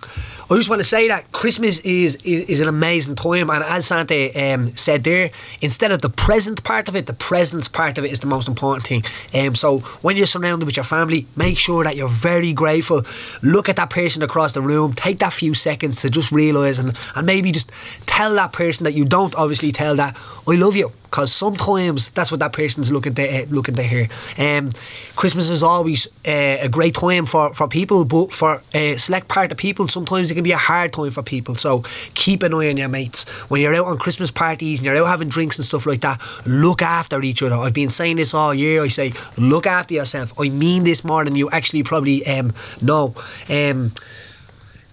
I 0.48 0.54
just 0.54 0.68
want 0.70 0.78
to 0.78 0.84
say 0.84 1.08
that 1.08 1.32
Christmas 1.32 1.80
is, 1.80 2.14
is, 2.22 2.48
is 2.48 2.60
an 2.60 2.68
amazing 2.68 3.16
time, 3.16 3.50
and 3.50 3.64
as 3.64 3.86
Santa 3.86 4.30
um, 4.54 4.76
said 4.76 5.02
there, 5.02 5.32
instead 5.60 5.90
of 5.90 6.02
the 6.02 6.08
present 6.08 6.62
part 6.62 6.86
of 6.86 6.94
it, 6.94 7.06
the 7.06 7.14
presence 7.14 7.66
part 7.66 7.98
of 7.98 8.04
it 8.04 8.12
is 8.12 8.20
the 8.20 8.28
most 8.28 8.46
important 8.46 8.86
thing. 8.86 9.02
Um, 9.34 9.56
so 9.56 9.80
when 10.02 10.16
you're 10.16 10.24
surrounded 10.24 10.64
with 10.64 10.76
your 10.76 10.84
family, 10.84 11.26
make 11.34 11.58
sure 11.58 11.82
that 11.82 11.96
you're 11.96 12.08
very 12.08 12.52
grateful. 12.52 13.02
Look 13.42 13.68
at 13.68 13.74
that 13.74 13.90
person 13.90 14.22
across 14.22 14.52
the 14.52 14.62
room. 14.62 14.92
Take 14.92 15.18
that 15.18 15.32
few 15.32 15.52
seconds 15.52 16.00
to 16.02 16.10
just 16.10 16.30
realise 16.30 16.78
and, 16.78 16.96
and 17.16 17.26
maybe 17.26 17.50
just 17.50 17.72
tell 18.06 18.32
that 18.36 18.52
person 18.52 18.84
that 18.84 18.92
you 18.92 19.04
don't 19.04 19.34
obviously 19.34 19.72
tell 19.72 19.96
that 19.96 20.16
I 20.46 20.54
love 20.54 20.76
you 20.76 20.92
because 21.16 21.32
sometimes 21.32 22.10
that's 22.10 22.30
what 22.30 22.40
that 22.40 22.52
person's 22.52 22.92
looking 22.92 23.14
to 23.14 23.42
uh, 23.42 23.46
looking 23.48 23.74
to 23.74 23.82
hear. 23.82 24.08
Um, 24.38 24.72
Christmas 25.14 25.48
is 25.48 25.62
always 25.62 26.06
uh, 26.26 26.58
a 26.60 26.68
great 26.68 26.94
time 26.94 27.26
for, 27.26 27.54
for 27.54 27.68
people, 27.68 28.04
but 28.04 28.32
for 28.32 28.62
a 28.74 28.96
select 28.96 29.28
part 29.28 29.50
of 29.50 29.58
people, 29.58 29.88
sometimes 29.88 30.30
can 30.36 30.44
be 30.44 30.52
a 30.52 30.56
hard 30.56 30.92
time 30.92 31.10
for 31.10 31.22
people. 31.22 31.54
So 31.56 31.82
keep 32.14 32.42
an 32.42 32.54
eye 32.54 32.70
on 32.70 32.76
your 32.76 32.88
mates 32.88 33.28
when 33.48 33.60
you're 33.60 33.74
out 33.74 33.86
on 33.86 33.98
Christmas 33.98 34.30
parties 34.30 34.78
and 34.78 34.86
you're 34.86 34.96
out 34.96 35.06
having 35.06 35.28
drinks 35.28 35.58
and 35.58 35.64
stuff 35.64 35.86
like 35.86 36.02
that. 36.02 36.20
Look 36.46 36.82
after 36.82 37.20
each 37.22 37.42
other. 37.42 37.56
I've 37.56 37.74
been 37.74 37.88
saying 37.88 38.16
this 38.16 38.34
all 38.34 38.54
year. 38.54 38.82
I 38.82 38.88
say 38.88 39.12
look 39.36 39.66
after 39.66 39.94
yourself. 39.94 40.32
I 40.38 40.48
mean 40.48 40.84
this 40.84 41.04
more 41.04 41.24
than 41.24 41.36
you 41.36 41.50
actually 41.50 41.82
probably 41.82 42.26
um, 42.26 42.52
know. 42.80 43.14
Um, 43.50 43.92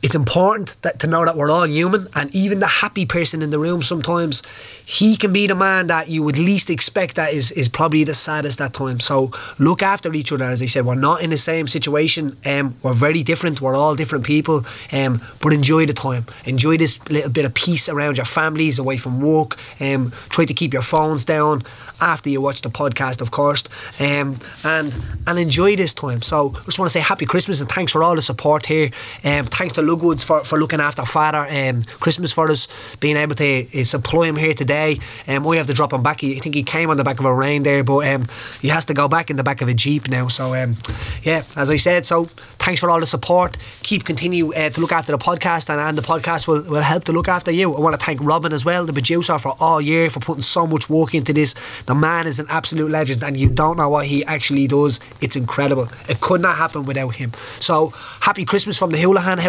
it's 0.04 0.16
important 0.16 0.76
that, 0.82 1.00
to 1.00 1.08
know 1.08 1.24
that 1.24 1.38
we're 1.38 1.50
all 1.50 1.66
human 1.66 2.08
and 2.14 2.34
even 2.36 2.60
the 2.60 2.68
happy 2.68 3.06
person 3.06 3.42
in 3.42 3.50
the 3.52 3.58
room 3.58 3.82
sometimes 3.82 4.44
he 4.86 5.16
can 5.16 5.32
be 5.32 5.48
the 5.48 5.56
man 5.56 5.88
that 5.88 6.10
you 6.10 6.22
would 6.24 6.38
least 6.38 6.70
expect 6.70 7.16
that 7.16 7.34
is, 7.34 7.52
is 7.52 7.70
probably 7.70 8.04
the 8.04 8.14
saddest 8.14 8.60
at 8.60 8.74
times. 8.74 9.06
So 9.06 9.32
look 9.58 9.82
after 9.82 10.14
each 10.14 10.32
other. 10.32 10.46
As 10.46 10.62
I 10.62 10.66
said 10.66 10.86
we're 10.86 10.96
not 10.96 11.22
in 11.22 11.30
the 11.30 11.38
same 11.38 11.68
situation. 11.68 12.38
Um, 12.46 12.76
we're 12.84 12.94
very 12.94 13.24
different. 13.24 13.62
We're 13.62 13.76
all 13.76 13.96
different 13.96 14.26
people. 14.26 14.66
Um, 14.92 15.22
but 15.42 15.54
enjoy 15.54 15.86
the 15.86 15.94
time. 15.94 16.26
Enjoy 16.46 16.78
this 16.78 17.00
little 17.10 17.32
bit 17.32 17.46
of 17.46 17.54
peace 17.54 17.88
around 17.88 18.18
your 18.18 18.26
families 18.26 18.80
away 18.80 18.98
from 18.98 19.22
work. 19.22 19.58
Um, 19.82 20.12
try 20.30 20.44
to 20.46 20.54
keep 20.54 20.74
your 20.74 20.82
phones 20.82 21.24
down 21.24 21.64
after 22.02 22.30
you 22.30 22.42
watch 22.42 22.62
the 22.62 22.70
podcast 22.70 23.22
of 23.22 23.32
course. 23.32 23.64
Um, 24.02 24.38
and 24.66 24.94
and 25.26 25.40
enjoy 25.40 25.78
this 25.78 25.94
time. 25.94 26.22
So 26.22 26.54
I 26.56 26.66
just 26.66 26.78
want 26.78 26.90
to 26.92 26.94
say 26.94 27.00
happy 27.00 27.26
Christmas 27.26 27.62
and 27.62 27.70
thanks 27.70 27.94
for 27.94 28.04
all 28.04 28.16
the 28.16 28.22
support 28.22 28.66
here. 28.66 28.92
Um, 29.24 29.46
thanks 29.46 29.74
to 29.76 29.82
Lugwoods 29.94 30.24
for, 30.24 30.44
for 30.44 30.58
looking 30.58 30.80
after 30.80 31.06
father 31.06 31.48
um, 31.50 31.84
Christmas 31.84 32.32
for 32.32 32.50
us 32.50 32.68
being 33.00 33.18
able 33.18 33.36
to 33.36 33.82
uh, 33.82 33.84
supply 33.84 34.28
him 34.28 34.36
here 34.36 34.54
today. 34.54 35.00
Um, 35.28 35.44
we 35.44 35.58
have 35.58 35.68
to 35.68 35.74
drop 35.74 35.94
him 35.94 36.04
back. 36.04 36.24
I 36.24 36.40
think 36.40 36.56
he 36.56 36.64
came 36.64 36.90
on 36.90 36.98
the 36.98 37.04
back 37.04 37.20
of 37.20 37.26
a 37.26 37.34
rain 37.34 37.64
there 37.64 37.84
but 37.84 38.08
um, 38.08 38.26
he 38.62 38.70
has 38.70 38.86
to 38.86 38.94
go 38.94 39.08
back 39.08 39.30
in 39.30 39.36
the 39.36 39.44
back 39.44 39.62
of 39.62 39.68
a 39.68 39.74
jeep 39.74 40.08
now. 40.10 40.28
So 40.28 40.56
um, 40.56 40.76
yeah 41.24 41.44
as 41.56 41.70
I 41.70 41.78
said 41.78 42.06
so 42.06 42.26
thanks 42.60 42.80
for 42.80 42.90
all 42.90 43.00
the 43.00 43.06
support. 43.06 43.58
Keep 43.84 44.06
continue 44.06 44.54
uh, 44.54 44.70
to 44.70 44.82
look 44.82 44.92
after 44.92 45.12
the 45.12 45.18
podcast 45.18 45.70
and, 45.70 45.80
and 45.80 45.98
the 45.98 46.02
podcast 46.02 46.48
will, 46.48 46.64
will 46.64 46.82
help 46.82 47.04
to 47.06 47.12
look 47.12 47.28
after 47.28 47.52
you. 47.52 47.74
I 47.74 47.80
want 47.80 48.00
to 48.00 48.04
thank 48.04 48.24
Robin 48.24 48.54
as 48.54 48.66
well 48.66 48.86
the 48.86 48.94
producer 48.94 49.38
for 49.38 49.56
all 49.60 49.82
year 49.82 50.10
for 50.10 50.20
putting 50.20 50.42
so 50.42 50.66
much 50.68 50.90
work 50.90 51.14
into 51.14 51.34
this. 51.34 51.54
The 51.84 51.96
man 51.96 52.28
is 52.28 52.40
an 52.40 52.48
absolute 52.50 52.92
legend 52.92 53.24
and 53.24 53.38
you 53.38 53.50
don't 53.50 53.78
know 53.78 53.90
what 53.90 54.06
he 54.06 54.24
actually 54.26 54.68
does. 54.68 55.00
It's 55.22 55.36
incredible. 55.36 55.90
It 56.10 56.22
could 56.22 56.42
not 56.42 56.58
happen 56.58 56.86
without 56.86 57.16
him. 57.16 57.34
So 57.60 57.90
happy 58.22 58.46
Christmas 58.46 58.78
from 58.78 58.92
the 58.92 58.98
Holohan 58.98 59.40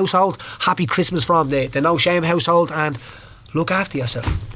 happy 0.61 0.87
Christmas 0.87 1.25
from 1.25 1.49
the, 1.49 1.66
the 1.66 1.81
No 1.81 1.97
Shame 1.97 2.23
household 2.23 2.70
and 2.73 2.99
look 3.55 3.70
after 3.70 3.99
yourself 3.99 4.51